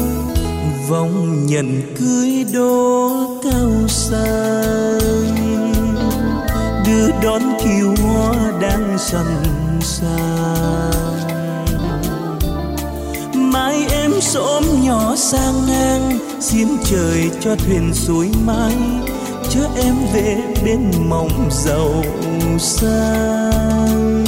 [0.88, 3.10] Vòng nhận cưới đó
[3.44, 5.34] cao sang.
[6.86, 9.42] Đưa đón kiều hoa đang sẵn
[9.80, 10.93] sàng.
[14.34, 18.74] Xóm nhỏ sang ngang, xin trời cho thuyền suối mãi
[19.50, 22.04] chở em về bên mộng giàu
[22.58, 24.24] sang.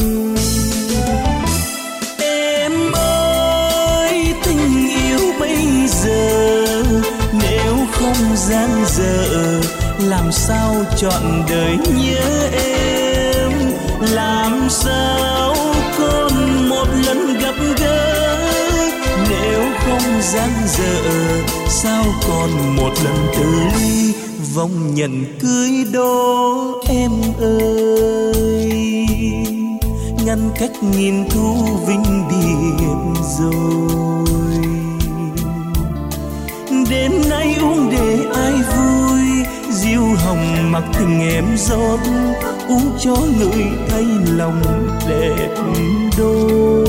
[2.18, 6.82] Em ơi, tình yêu bây giờ,
[7.32, 9.60] nếu không gian dở,
[10.08, 13.52] làm sao chọn đời nhớ em?
[14.00, 15.55] Làm sao
[19.86, 21.02] không gian dở,
[21.68, 23.44] sao còn một lần từ
[23.78, 24.12] ly
[24.54, 27.10] vòng nhận cưới đó em
[27.40, 29.06] ơi?
[30.26, 31.54] Ngăn cách nghìn thu
[31.86, 34.26] vinh điệp rồi.
[36.90, 39.20] Đêm nay uống để ai vui,
[39.70, 42.00] diêu hồng mặc tình em rót
[42.68, 44.04] uống cho người thay
[44.36, 44.62] lòng
[45.08, 45.54] đẹp
[46.18, 46.85] đôi.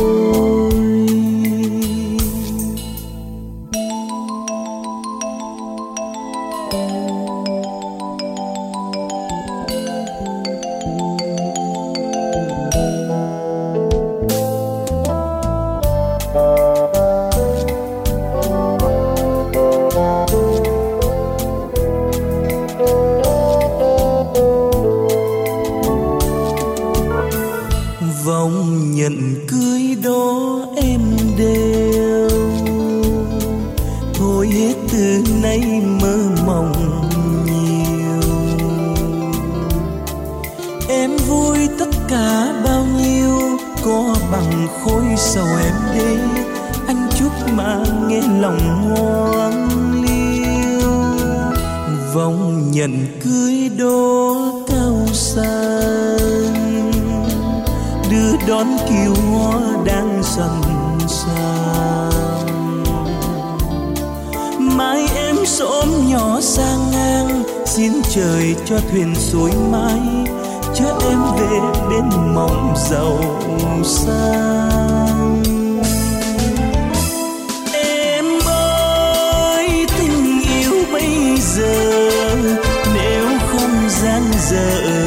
[84.49, 85.05] Giờ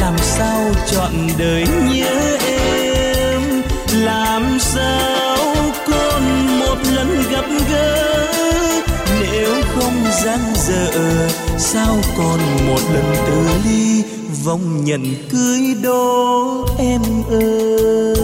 [0.00, 0.60] làm sao
[0.92, 3.40] chọn đời nhớ em?
[3.92, 5.36] Làm sao
[5.86, 8.26] còn một lần gặp gỡ?
[9.20, 11.28] Nếu không gian dở,
[11.58, 14.02] sao còn một lần từ ly
[14.44, 18.16] vòng nhận cưới đó em ơi?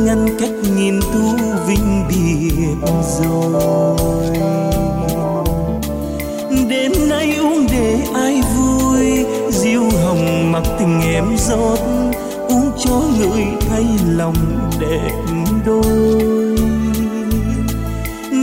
[0.00, 2.88] Ngăn cách nghìn tu vinh biệt
[3.20, 4.53] rồi.
[11.24, 11.78] Em rót
[12.48, 14.34] uống cho người thay lòng
[14.80, 15.12] đẹp
[15.66, 16.56] đôi.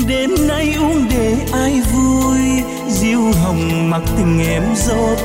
[0.07, 2.37] Đêm nay uống để ai vui,
[2.89, 5.17] diêu hồng mặc tình em rót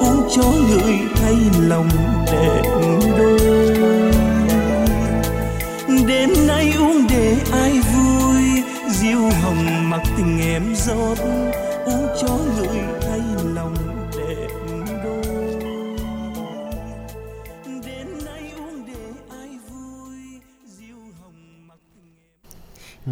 [0.00, 1.88] uống cho người thay lòng
[2.32, 2.62] đẹp
[3.18, 4.12] đôi.
[6.06, 11.18] Đêm nay uống để ai vui, diêu hồng mặc tình em rót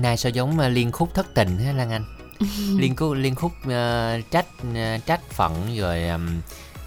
[0.03, 2.05] Này sao giống ờ, liên khúc thất tình ha Lan Anh?
[2.79, 6.41] Liên khúc, liên khúc ờ, trách ờ, trách phận rồi ừm,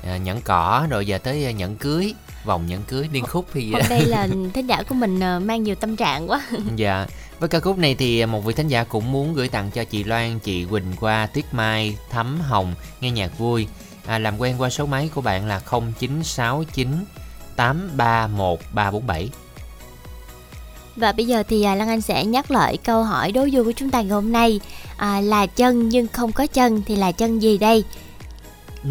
[0.03, 2.13] ờ, nhẫn cỏ rồi giờ tới ờ, nhẫn cưới
[2.45, 3.09] vòng nhẫn cưới.
[3.11, 6.29] Liên khúc thì Hôm nay là thính giả của mình ờ, mang nhiều tâm trạng
[6.29, 6.41] quá.
[6.75, 7.07] Dạ.
[7.39, 10.03] Với ca khúc này thì một vị thính giả cũng muốn gửi tặng cho chị
[10.03, 13.67] Loan, chị Quỳnh qua Tuyết Mai, Thắm Hồng nghe nhạc vui.
[14.05, 17.05] À, Làm quen qua số máy của bạn là 0969
[17.55, 19.29] 831 347
[20.95, 23.71] Và bây giờ thì à, Lan Anh sẽ nhắc lại câu hỏi đố vui của
[23.71, 24.59] chúng ta ngày hôm nay
[24.97, 27.83] à, Là chân nhưng không có chân thì là chân gì đây?
[28.83, 28.89] ừ.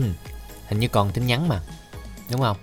[0.69, 1.61] Hình như còn tin nhắn mà
[2.31, 2.57] Đúng không?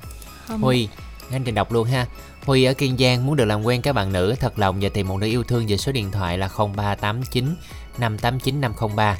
[0.47, 0.61] Không.
[0.61, 0.87] Huy,
[1.31, 2.05] anh trình đọc luôn ha
[2.45, 5.07] Huy ở Kiên Giang muốn được làm quen các bạn nữ thật lòng và tìm
[5.07, 7.55] một nữ yêu thương về số điện thoại là 0389
[7.97, 9.17] 589 503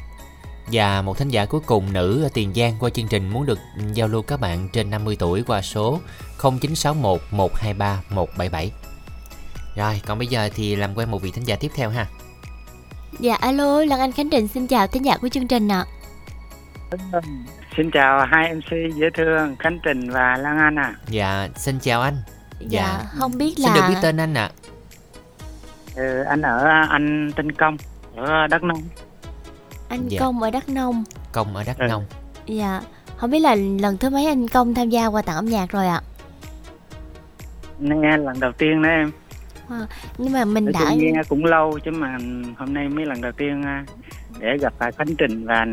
[0.72, 3.58] Và một thính giả cuối cùng nữ ở Tiền Giang qua chương trình muốn được
[3.94, 6.00] giao lưu các bạn trên 50 tuổi qua số
[6.42, 8.70] 0961 123 177
[9.76, 12.06] Rồi, còn bây giờ thì làm quen một vị thính giả tiếp theo ha
[13.20, 15.84] Dạ alo, Lan Anh Khánh Trình xin chào thính giả của chương trình ạ
[17.76, 20.94] Xin chào hai MC dễ thương Khánh Trình và Lan Anh à.
[21.08, 22.14] Dạ, xin chào anh
[22.60, 24.50] Dạ, không biết Xin là được biết tên anh ạ
[25.96, 27.76] Ừ, anh ở anh Tinh Công
[28.16, 28.82] ở Đắk Nông.
[29.88, 30.20] anh Dạ.
[30.20, 31.86] Công ở Đắk Nông Công ở Đắk Ừ.
[31.88, 32.04] Nông
[32.46, 32.80] Dạ,
[33.16, 35.86] không biết là lần thứ mấy anh Công tham gia qua tặng âm nhạc rồi
[35.86, 36.00] ạ
[37.78, 39.12] Nghe lần đầu tiên đó em.
[39.72, 39.86] À,
[40.18, 42.16] Nhưng mà mình Nói đã nghe cũng lâu chứ mà
[42.58, 43.84] hôm nay mới lần đầu tiên à,
[44.38, 45.66] để gặp lại Khánh Trình và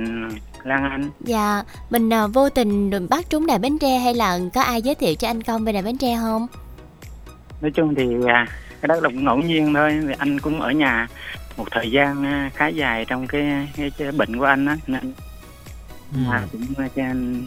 [0.64, 1.10] Lan Anh.
[1.20, 4.96] Dạ, mình à, vô tình bắt trúng đài Bến Tre hay là có ai giới
[4.96, 6.48] thiệu cho anh Công về đài Bến Tre không?
[7.62, 8.46] Nói chung thì à,
[8.82, 10.00] cái đó là cũng ngẫu nhiên thôi.
[10.06, 11.08] Vì anh cũng ở nhà
[11.58, 15.14] một thời gian à, khá dài trong cái, cái, cái bệnh của anh á nên
[16.14, 16.20] Ừ.
[16.32, 16.62] à, cũng
[16.96, 17.46] cho anh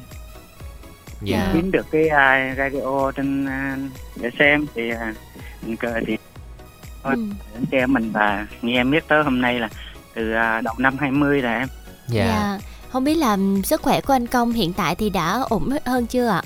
[1.23, 3.77] Dạ kiếm được cái à, radio trên à,
[4.21, 5.15] để xem thì à,
[5.63, 6.17] tình cờ thì
[7.03, 7.15] Thôi.
[7.17, 7.23] Ừ.
[7.55, 9.69] đến xe mình và nghe em biết tới hôm nay là
[10.15, 11.69] từ à, đầu năm 20 là em
[12.09, 12.59] Dạ
[12.93, 16.29] Không biết là sức khỏe của anh Công hiện tại thì đã ổn hơn chưa
[16.29, 16.43] ạ?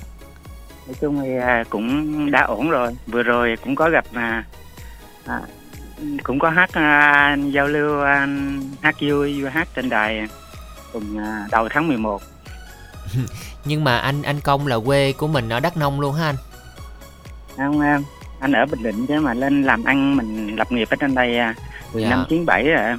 [0.86, 4.44] nói chung thì à, cũng đã ổn rồi vừa rồi cũng có gặp à,
[5.26, 5.40] à,
[6.22, 8.28] cũng có hát à, giao lưu à,
[8.80, 10.28] hát vui vui hát trên đài
[10.92, 12.22] cùng à, đầu tháng 11
[13.64, 16.36] Nhưng mà anh anh Công là quê của mình ở Đắk Nông luôn ha anh
[17.56, 18.02] không em
[18.46, 21.38] anh ở Bình Định chứ mà lên làm ăn mình lập nghiệp ở trên đây
[21.38, 21.54] à,
[21.92, 22.08] từ Dạ.
[22.10, 22.76] năm 97 rồi.
[22.84, 22.98] Em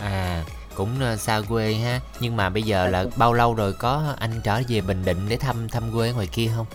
[0.00, 0.42] À
[0.74, 2.00] cũng ờ, xa quê ha.
[2.20, 5.36] Nhưng mà bây giờ là bao lâu rồi có anh trở về Bình Định để
[5.36, 6.66] thăm thăm quê ngoài kia không?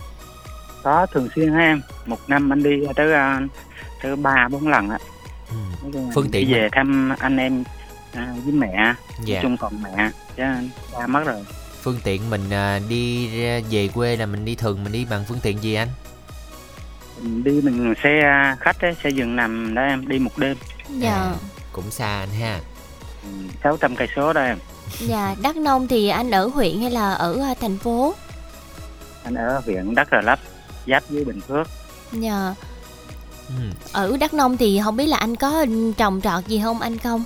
[0.82, 1.60] có thường xuyên ha.
[1.60, 3.40] Em một năm anh đi tới à,
[4.02, 4.98] tới ba bốn lần á.
[5.50, 5.56] Ừ.
[6.14, 7.64] Phương tiện về thăm anh em
[8.14, 8.94] à, với mẹ.
[9.24, 9.40] Dạ.
[9.42, 10.42] chung còn mẹ chứ
[10.98, 11.44] ba mất rồi.
[11.82, 13.28] Phương tiện mình ờ, đi
[13.70, 15.88] về quê là mình đi thường mình đi bằng phương tiện gì anh?
[17.20, 18.22] Đi mình xe
[18.60, 20.56] khách ấy, xe giường nằm đó em đi một đêm
[20.98, 21.34] Dạ, À,
[21.72, 22.60] Cũng xa anh ha
[23.22, 23.28] Ừ,
[23.62, 24.58] 600 cây số đó em
[25.00, 28.14] dạ, Đắk Nông thì anh ở huyện hay là ở à, thành phố?
[29.24, 30.38] anh ở huyện Đắk Rờ Lấp
[30.86, 31.66] giáp với Bình Phước
[32.12, 32.54] Dạ,
[33.48, 33.54] ừ.
[33.92, 35.66] ở Đắk Nông thì không biết là anh có
[35.96, 37.24] trồng trọt gì không anh Công?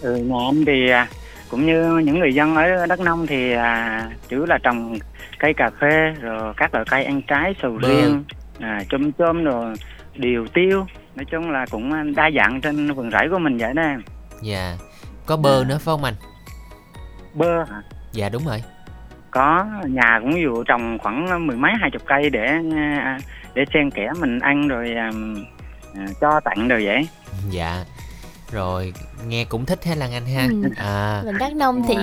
[0.00, 1.08] ừ, nhà anh thì à,
[1.52, 4.98] cũng như những người dân ở Đắk Nông thì à, chủ là trồng
[5.38, 7.88] cây cà phê rồi các loại cây ăn trái sầu Bơ.
[7.88, 8.24] riêng
[8.60, 9.74] à, chôm chôm rồi
[10.14, 13.82] điều tiêu nói chung là cũng đa dạng trên vườn rẫy của mình vậy đó
[13.82, 14.02] em
[14.42, 14.74] Dạ.
[15.26, 16.14] Có bơ nữa phải không anh?
[17.34, 17.82] bơ hả?
[18.12, 18.62] Dạ đúng rồi.
[19.30, 22.46] có nhà cũng dụ trồng khoảng mười mấy hai chục cây để
[22.76, 23.18] à,
[23.54, 25.10] để xen kẽ mình ăn rồi à,
[25.96, 27.08] à, cho tặng rồi vậy
[27.50, 27.84] Dạ.
[28.52, 28.92] Rồi,
[29.26, 30.46] nghe cũng thích ha Lan Anh ha.
[30.50, 30.62] Ừ.
[30.76, 31.94] À, mình đắk nông thì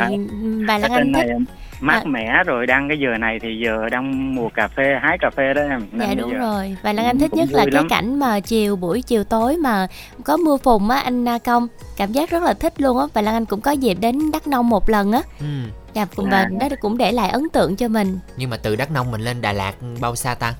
[0.68, 1.38] bà lan anh thích này
[1.82, 2.10] mát À.
[2.10, 5.54] mẻ rồi đang cái giờ này thì giờ đang mùa cà phê hái cà phê
[5.54, 7.88] đó em Nên Dạ đúng giờ- rồi Và Lan Anh thích nhất là cái lắm.
[7.90, 9.88] cảnh mà chiều buổi chiều tối mà
[10.24, 11.68] có mưa phùn á anh A Công
[11.98, 14.48] Cảm giác rất là thích luôn á Và Lan Anh cũng có dịp đến Đắk
[14.48, 15.46] Nông một lần á ừ.
[15.94, 16.48] Dạ cũng À.
[16.60, 19.22] và đó cũng để lại ấn tượng cho mình Nhưng mà từ Đắk Nông mình
[19.22, 20.54] lên Đà Lạt bao xa ta?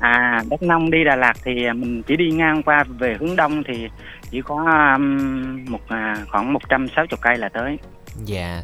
[0.00, 3.62] À, Đắk Nông đi Đà Lạt thì mình chỉ đi ngang qua về hướng đông
[3.68, 3.88] thì
[4.30, 4.56] chỉ có
[4.96, 7.78] um, một à, khoảng 160 cây là tới.
[8.24, 8.62] Dạ.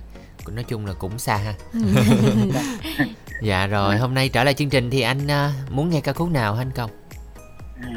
[0.55, 1.52] Nói chung là cũng xa ha.
[3.43, 6.30] dạ rồi, hôm nay trở lại chương trình thì anh à, muốn nghe ca khúc
[6.30, 6.90] nào hả anh Công?
[7.82, 7.88] À,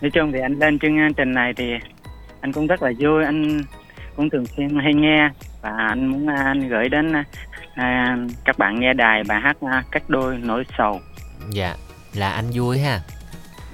[0.00, 1.64] nói chung thì anh lên chương trình này thì
[2.40, 3.62] anh cũng rất là vui, anh
[4.16, 5.30] cũng thường xuyên hay nghe
[5.62, 7.12] và anh muốn à, anh gửi đến
[7.74, 11.00] à, các bạn nghe đài bài hát à, Cách đôi nỗi sầu.
[11.50, 11.76] Dạ,
[12.14, 13.00] là anh vui ha.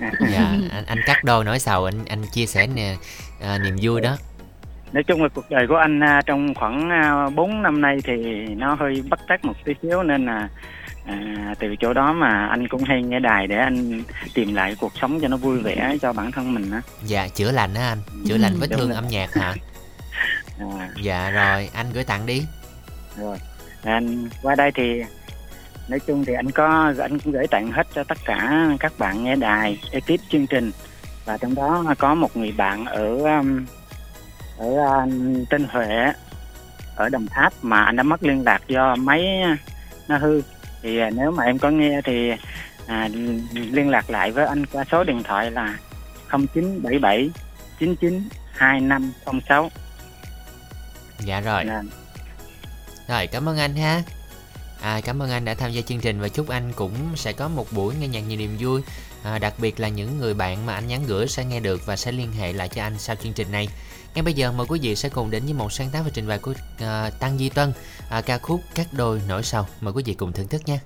[0.00, 2.96] À, Dạ, anh anh cắt đôi nỗi sầu anh anh chia sẻ nè
[3.40, 4.16] à, niềm vui đó.
[4.92, 8.16] nói chung là cuộc đời của anh à, trong khoảng à, 4 năm nay thì
[8.56, 10.48] nó hơi bất trắc một tí xíu nên là
[11.06, 14.02] à, từ chỗ đó mà anh cũng hay nghe đài để anh
[14.34, 17.52] tìm lại cuộc sống cho nó vui vẻ cho bản thân mình á Dạ, chữa
[17.52, 19.54] lành á anh, chữa lành vết thương âm nhạc hả?
[20.58, 22.42] à, Dạ rồi, anh gửi tặng đi.
[23.16, 23.36] rồi
[23.84, 25.02] anh qua đây thì
[25.88, 29.24] nói chung thì anh có anh cũng gửi tặng hết cho tất cả các bạn
[29.24, 30.70] nghe đài ekip chương trình
[31.24, 33.66] và trong đó có một người bạn ở um,
[34.58, 36.12] ở um, Tân Huệ
[36.96, 39.26] ở Đồng Tháp mà anh đã mất liên lạc do máy
[40.08, 40.42] nó hư
[40.82, 42.32] thì à, nếu mà em có nghe thì
[42.86, 43.08] à,
[43.52, 45.78] liên lạc lại với anh qua số điện thoại là
[46.30, 47.30] 0977
[47.78, 49.70] 99 2506
[51.24, 51.64] Dạ rồi.
[51.66, 51.82] Dạ.
[53.08, 54.02] Rồi, cảm ơn anh ha.
[54.80, 57.48] À, cảm ơn anh đã tham gia chương trình và chúc anh cũng sẽ có
[57.48, 58.82] một buổi nghe nhạc nhiều niềm vui.
[59.22, 61.96] À, đặc biệt là những người bạn mà anh nhắn gửi sẽ nghe được và
[61.96, 63.68] sẽ liên hệ lại cho anh sau chương trình này.
[64.14, 66.28] Ngay bây giờ mời quý vị sẽ cùng đến với một sáng tác và trình
[66.28, 67.72] bày của uh, Tăng Di Tân,
[68.18, 69.66] uh, ca khúc các đôi nổi sầu.
[69.80, 70.80] Mời quý vị cùng thưởng thức nha.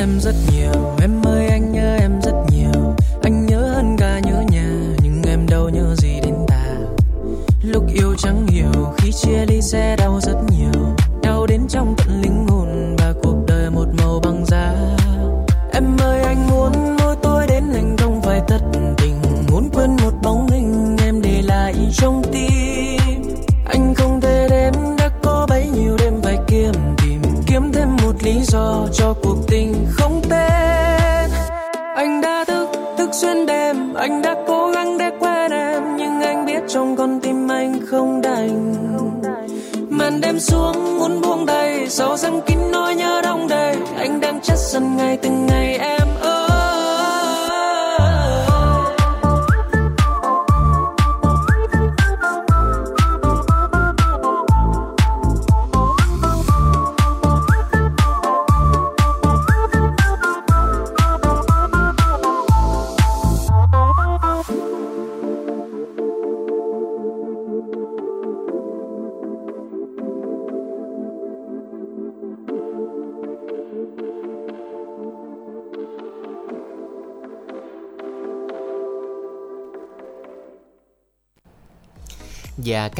[0.00, 2.94] Em rất nhiều, em ơi, anh nhớ em rất nhiều.
[3.22, 4.68] Anh nhớ hơn cả nhớ nhà,
[5.02, 6.76] nhưng em đâu nhớ gì đến ta.
[7.62, 9.96] Lúc yêu chẳng hiểu, khi chia ly sẽ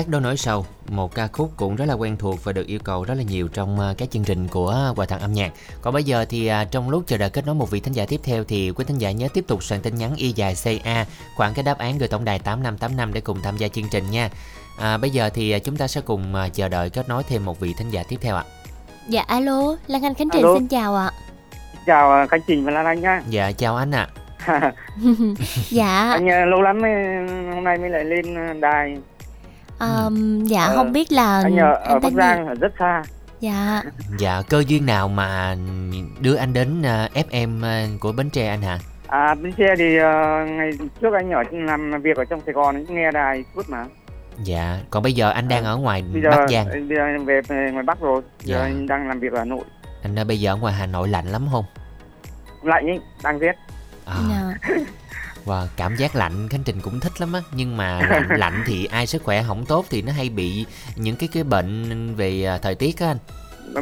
[0.01, 2.79] các đôi nổi sầu, một ca khúc cũng rất là quen thuộc và được yêu
[2.85, 5.53] cầu rất là nhiều trong à, các chương trình của Quà tặng âm nhạc.
[5.83, 8.07] Còn bây giờ thì à, trong lúc chờ đợi kết nối một vị thính giả
[8.09, 11.07] tiếp theo thì quý thính giả nhớ tiếp tục soạn tin nhắn y dài CA
[11.37, 14.31] khoảng cái đáp án gửi tổng đài 8585 để cùng tham gia chương trình nha.
[14.79, 17.45] À, bây giờ thì à, chúng ta sẽ cùng à, chờ đợi kết nối thêm
[17.45, 18.45] một vị thính giả tiếp theo ạ.
[19.09, 20.55] Dạ alo, Lan Anh Khánh Trình Alo.
[20.55, 21.11] xin chào ạ.
[21.87, 24.09] chào à, Khánh Trình và Lan Anh nhá Dạ chào anh ạ.
[25.71, 26.93] dạ, anh à, lâu lắm mới,
[27.55, 28.97] hôm nay mới lại lên à, đài
[29.81, 32.13] um, dạ Ờ, không biết là anh ở, ở anh Bắc?
[32.13, 33.03] Giang ở rất xa
[33.41, 33.83] Dạ,
[34.19, 35.57] Dạ cơ duyên nào mà
[36.21, 36.83] đưa anh đến
[37.15, 38.79] FM à, của Bến Tre anh hả?
[39.07, 40.71] à bên xe thì à, ngày
[41.01, 43.85] trước anh ở làm việc ở trong Sài Gòn nghe đài suốt mà
[44.45, 46.67] Dạ, còn bây giờ anh đang ở ngoài bây giờ Bắc Giang.
[46.69, 48.63] bây giờ anh về, về ngoài Bắc rồi giờ Dạ.
[48.65, 49.65] anh đang làm việc ở Hà Nội
[50.03, 51.65] Anh à, bây giờ ở ngoài Hà Nội lạnh lắm không?
[52.63, 53.53] lạnh ấy đang rét
[54.05, 54.75] À, dạ.
[55.45, 57.41] và cảm giác lạnh Khánh Trình cũng thích lắm á.
[57.53, 61.17] Nhưng mà lạnh, lạnh thì ai sức khỏe không tốt thì nó hay bị những
[61.17, 63.19] cái cái bệnh về à, thời tiết á anh.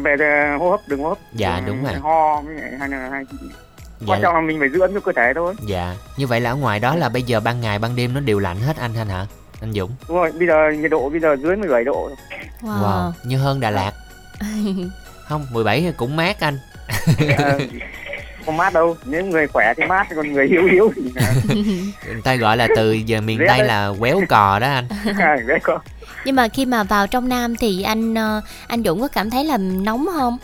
[0.03, 1.19] Về à, hô hấp đường hô hấp.
[1.33, 1.95] Dạ, đúng rồi.
[1.95, 2.43] ho
[2.79, 3.25] hay là hay
[4.07, 5.55] quan dạ, trọng là mình phải giữ ấm cho cơ thể thôi.
[5.67, 5.95] Dạ.
[6.17, 8.39] Như vậy là ở ngoài đó là bây giờ ban ngày ban đêm nó đều
[8.39, 9.27] lạnh hết anh anh hả?
[9.61, 9.91] Anh Dũng?
[10.09, 12.11] Đúng rồi bây giờ nhiệt độ bây giờ dưới 17 độ.
[12.63, 13.13] Wow.
[13.25, 13.93] như hơn Đà Lạt.
[15.29, 16.59] Không 17 cũng mát anh
[18.49, 18.97] Không mát đâu.
[19.05, 21.03] Nếu người khỏe thì mát còn người yếu yếu thì
[22.07, 24.89] người ta gọi là từ giờ miền Tây là quéo cò đó anh.
[26.25, 29.45] Nhưng mà khi mà vào trong Nam thì anh ờ, anh Dũng có cảm thấy
[29.45, 30.39] là nóng không?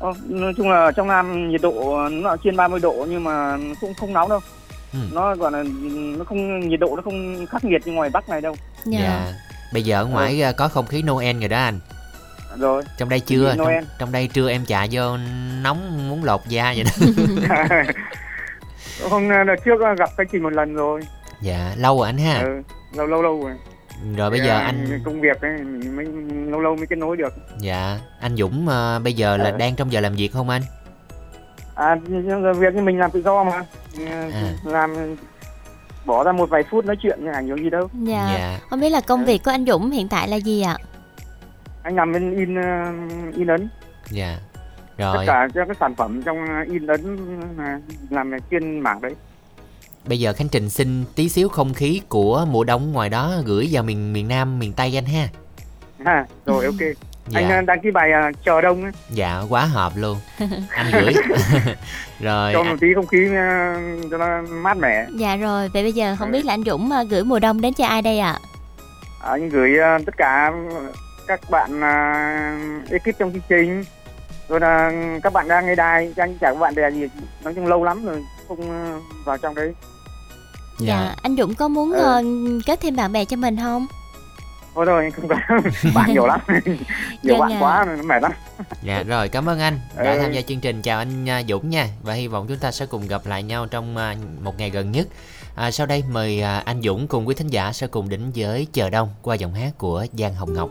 [0.00, 3.58] Ờ, nói chung là trong Nam nhiệt độ nó là trên 30 độ nhưng mà
[3.80, 4.40] cũng không nóng đâu.
[4.92, 4.98] Ừ.
[5.12, 5.62] nó gọi là
[6.18, 8.56] nó không nhiệt độ nó không khắc nghiệt như ngoài Bắc này đâu.
[8.84, 9.00] Dạ.
[9.02, 9.32] dạ.
[9.72, 11.80] Bây giờ ở ngoài à, có không khí Noel rồi đó anh
[12.60, 12.82] rồi.
[12.98, 13.54] Trong đây chưa?
[13.56, 13.84] Trong, Noel.
[13.98, 15.16] trong đây trưa em chạy vô
[15.62, 17.06] nóng muốn lột da vậy đó.
[19.10, 21.00] Hôm đợt trước gặp cái chị một lần rồi.
[21.40, 22.38] Dạ lâu rồi anh ha?
[22.38, 22.62] Ừ,
[22.94, 23.52] lâu lâu lâu rồi.
[24.16, 25.50] Rồi bây Thì, giờ à, anh công việc ấy
[25.94, 26.06] mới
[26.50, 27.32] lâu lâu mới kết nối được.
[27.58, 29.56] Dạ anh Dũng à, bây giờ là Ờ.
[29.56, 30.62] đang trong giờ làm việc không anh?
[31.74, 31.96] À
[32.58, 33.64] việc như mình làm tự do mà.
[34.08, 34.30] À.
[34.64, 35.16] làm
[36.04, 37.88] bỏ ra một vài phút nói chuyện nhưng ảnh hưởng gì đâu.
[38.02, 38.30] Dạ.
[38.34, 38.58] dạ.
[38.70, 40.76] Không biết là công việc của anh Dũng hiện tại là gì ạ?
[41.86, 42.92] Anh làm bên in ờ,
[43.36, 43.68] in ấn.
[44.10, 44.38] Dạ.
[44.96, 45.26] Tất rồi.
[45.26, 47.16] cả các cái sản phẩm trong in ấn
[47.58, 47.80] là
[48.10, 49.14] làm chuyên mảng đấy.
[50.08, 53.68] Bây giờ Khánh Trình xin tí xíu không khí của mùa đông ngoài đó gửi
[53.72, 55.28] vào miền miền Nam miền Tây anh ha.
[56.04, 56.74] Ha rồi ok.
[57.28, 57.40] Dạ.
[57.40, 60.18] Anh ờ, đăng ký bài ờ, chờ đông ấy, dạ quá hợp luôn.
[60.68, 61.14] Anh gửi.
[62.20, 63.74] Rồi cho à, một tí không khí ờ,
[64.10, 65.06] cho nó mát mẻ.
[65.16, 67.74] Dạ rồi, vậy bây giờ không biết là anh Dũng ờ, gửi mùa đông đến
[67.74, 68.38] cho ai đây ạ?
[69.26, 70.52] anh gửi ờ, tất cả
[71.26, 73.84] các bạn uh, ekip trong chương trình
[74.48, 74.92] rồi là
[75.22, 77.08] các bạn đang nghe đài anh chả có bạn bè gì
[77.44, 79.74] nói chung lâu lắm rồi không ờ, vào trong đấy
[80.78, 81.14] Dạ.
[81.22, 82.02] anh Dũng có muốn Ừ.
[82.02, 82.22] ờ,
[82.66, 83.86] kết thêm bạn bè cho mình không?
[84.74, 85.36] thôi rồi không có
[85.94, 86.40] bạn nhiều lắm
[87.22, 87.60] nhiều Vâng bạn ạ.
[87.60, 88.32] quá nó mệt lắm
[88.82, 90.18] Dạ rồi cảm ơn anh đã Ừ.
[90.22, 92.86] tham gia chương trình chào anh à, Dũng nha và hy vọng chúng ta sẽ
[92.86, 95.06] cùng gặp lại nhau trong à, một ngày gần nhất.
[95.54, 98.66] À, sau đây mời à, anh Dũng cùng quý thính giả sẽ cùng đến với
[98.72, 100.70] chờ đông qua giọng hát của Giang Hồng Ngọc.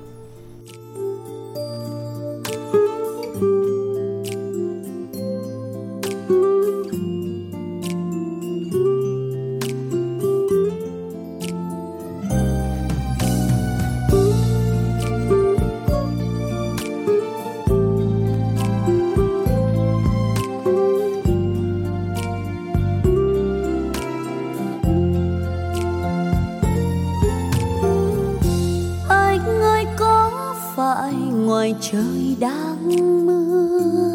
[31.65, 32.87] Ngoài trời đang
[33.25, 34.14] mưa?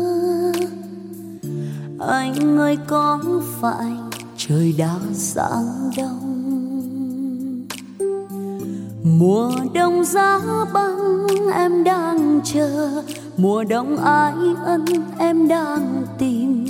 [2.11, 3.21] Anh ơi, có
[3.61, 3.93] phải
[4.37, 6.27] trời đã sáng đông?
[9.05, 10.41] Mùa đông giá
[10.73, 13.03] băng em đang chờ,
[13.37, 14.35] mùa đông ái
[14.65, 14.85] ân
[15.19, 16.67] em đang tìm.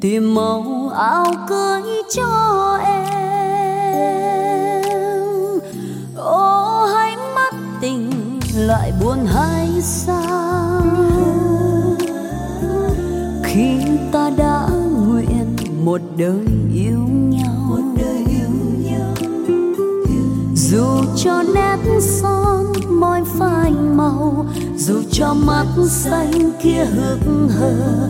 [0.00, 1.82] Tìm màu áo cưới
[2.16, 3.20] cho em.
[6.16, 8.10] Ô hãy mắt tình
[8.56, 10.82] lại buồn hay sao?
[13.44, 13.78] Khi
[14.12, 14.49] ta đã
[15.84, 17.66] một đời yêu nhau.
[17.68, 19.14] Một đời yêu nhau.
[20.54, 24.46] Dù cho nét son môi phai màu
[24.76, 28.08] dù cho mắt xanh kia hững hờ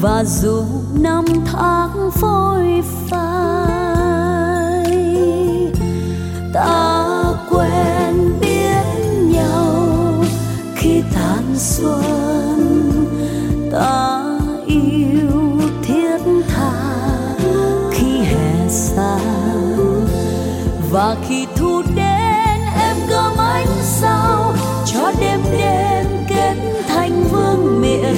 [0.00, 0.62] và dù
[1.00, 3.66] năm tháng phôi phai
[6.54, 8.84] ta quen biết
[9.30, 10.24] nhau
[10.74, 12.35] khi tàn xuân
[21.28, 24.54] khi thu đến em gom ánh sao,
[24.86, 26.54] cho đêm đêm kết
[26.88, 28.16] thành vương miện,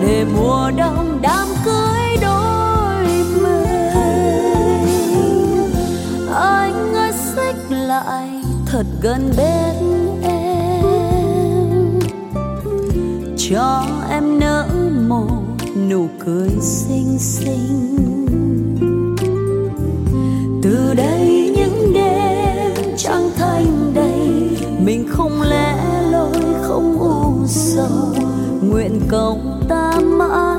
[0.00, 3.04] để mùa đông đám cưới đôi
[3.42, 3.80] mình.
[6.34, 8.28] Anh ơi, xích lại
[8.66, 9.74] thật gần bên
[10.22, 12.00] em.
[13.50, 14.68] Cho em nở
[15.08, 15.42] một
[15.88, 18.09] nụ cười xinh xinh.
[29.10, 30.49] Cầu ta mãi.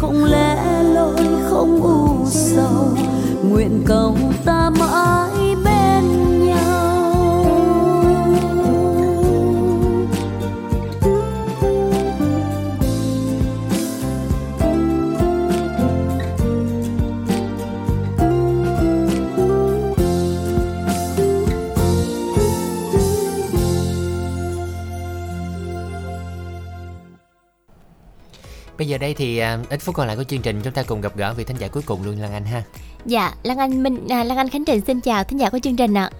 [0.00, 0.69] Không lẽ
[28.90, 31.16] giờ đây thì à, ít phút còn lại của chương trình chúng ta cùng gặp
[31.16, 32.62] gỡ vị thính giả cuối cùng luôn Lan Anh ha.
[33.06, 35.76] Dạ, Lan Anh Minh à, Lan Anh Khánh Trình xin chào thính giả của chương
[35.76, 36.10] trình ạ.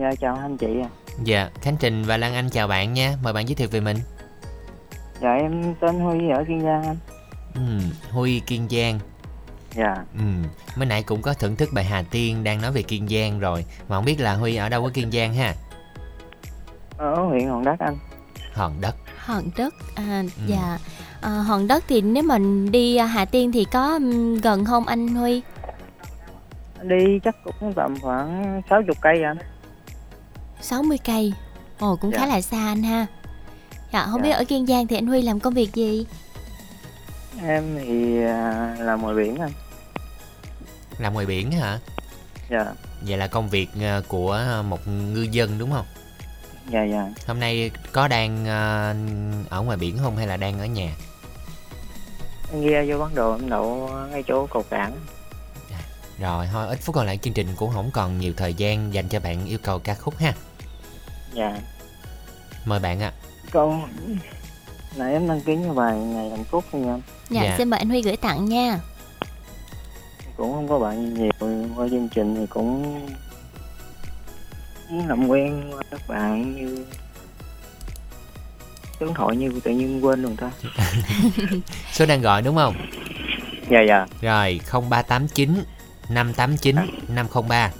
[0.00, 0.88] Dạ chào anh chị ạ.
[1.24, 3.16] Dạ, Khánh Trình và Lan Anh chào bạn nha.
[3.22, 3.96] Mời bạn giới thiệu về mình.
[5.22, 6.96] Dạ em tên Huy ở Kiên Giang anh.
[7.54, 7.60] Ừ,
[8.10, 8.98] Huy Kiên Giang.
[9.74, 9.94] Dạ.
[10.18, 10.24] Ừ,
[10.76, 13.64] mới nãy cũng có thưởng thức bài Hà Tiên đang nói về Kiên Giang rồi.
[13.88, 15.54] Mà không biết là Huy ở đâu ở Kiên Giang ha?
[16.98, 17.96] Ở huyện Hòn Đất anh.
[18.52, 18.96] Hòn Đất.
[19.16, 20.42] Hòn đất à, Ừ.
[20.46, 20.78] dạ
[21.20, 24.00] à, hòn đất thì nếu mình đi à, Hà Tiên thì có
[24.42, 25.42] gần không anh Huy?
[26.82, 29.36] Đi chắc cũng tầm khoảng 60 cây anh.
[30.60, 31.32] 60 cây.
[31.78, 32.26] Ồ cũng khá Dạ.
[32.26, 33.06] là xa anh ha.
[33.92, 34.24] Dạ không Dạ.
[34.24, 36.06] biết ở Kiên Giang thì anh Huy làm công việc gì?
[37.42, 39.52] Em thì à, làm ngoài biển anh.
[40.98, 41.78] Làm ngoài biển hả?
[42.50, 42.64] Dạ.
[43.06, 45.86] Vậy là công việc à, của một ngư dân đúng không?
[46.70, 47.10] Dạ dạ.
[47.26, 48.94] Hôm nay có đang à,
[49.48, 50.94] ở ngoài biển không hay là đang ở nhà?
[52.52, 54.92] Em ghe vô bán đồ em đậu ngay chỗ cầu cảng.
[56.18, 59.08] Rồi thôi ít phút còn lại chương trình cũng không còn nhiều thời gian dành
[59.08, 60.32] cho bạn yêu cầu ca khúc ha.
[61.32, 61.58] Dạ.
[62.64, 63.12] Mời bạn ạ.
[63.50, 63.74] Câu
[64.96, 67.00] nãy em đăng ký cái bài ngày hạnh phúc thôi nha anh.
[67.30, 67.54] Dạ, Dạ.
[67.58, 68.80] xin mời anh Huy gửi tặng nha.
[70.36, 71.30] Cũng không có bạn nhiều
[71.76, 73.00] qua chương trình thì cũng
[74.90, 76.84] làm quen các bạn như
[79.00, 80.50] số điện thoại như tự nhiên quên rồi ta.
[81.92, 82.74] Số đang gọi đúng không?
[83.70, 84.06] Dạ dạ.
[84.20, 84.60] Rồi
[84.90, 85.62] 0389
[86.08, 86.76] 589
[87.08, 87.70] 503.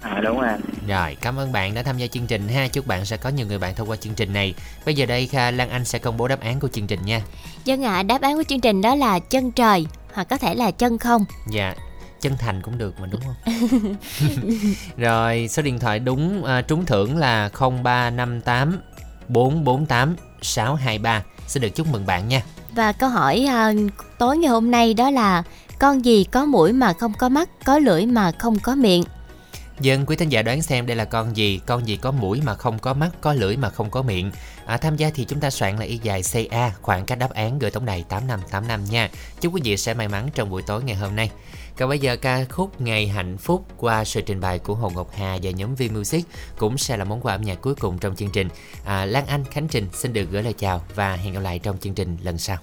[0.00, 0.58] À đúng rồi.
[0.88, 2.68] Rồi, cảm ơn bạn đã tham gia chương trình ha.
[2.68, 4.54] Chúc bạn sẽ có nhiều người bạn thông qua chương trình này.
[4.84, 7.22] Bây giờ đây Kha Lan Anh sẽ công bố đáp án của chương trình nha.
[7.64, 10.70] Dân ạ, đáp án của chương trình đó là chân trời hoặc có thể là
[10.70, 11.24] chân không.
[11.50, 11.74] Dạ,
[12.20, 13.34] chân thành cũng được mà đúng không?
[14.96, 17.50] Rồi, số điện thoại đúng à, trúng thưởng là
[17.82, 18.80] 0358
[19.28, 21.22] 448 623.
[21.46, 22.42] Xin được chúc mừng bạn nha.
[22.74, 23.72] Và câu hỏi à,
[24.18, 25.42] tối ngày hôm nay đó là
[25.78, 29.04] con gì có mũi mà không có mắt, có lưỡi mà không có miệng.
[29.80, 32.54] Dân quý thính giả đoán xem đây là con gì Con gì có mũi mà
[32.54, 34.30] không có mắt Có lưỡi mà không có miệng
[34.66, 37.58] à, Tham gia thì chúng ta soạn là y dài CA Khoảng cách đáp án
[37.58, 40.96] gửi tổng đài 8585 nha Chúc quý vị sẽ may mắn trong buổi tối ngày
[40.96, 41.30] hôm nay
[41.80, 45.10] còn bây giờ ca khúc Ngày Hạnh Phúc qua sự trình bày của Hồ Ngọc
[45.16, 46.24] Hà và nhóm V Music
[46.58, 48.48] cũng sẽ là món quà âm nhạc cuối cùng trong chương trình.
[48.84, 51.78] À, Lan Anh, Khánh Trình xin được gửi lời chào và hẹn gặp lại trong
[51.78, 52.56] chương trình lần sau.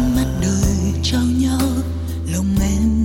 [0.00, 1.60] Ánh mắt đời trao nhau
[2.32, 3.04] lòng em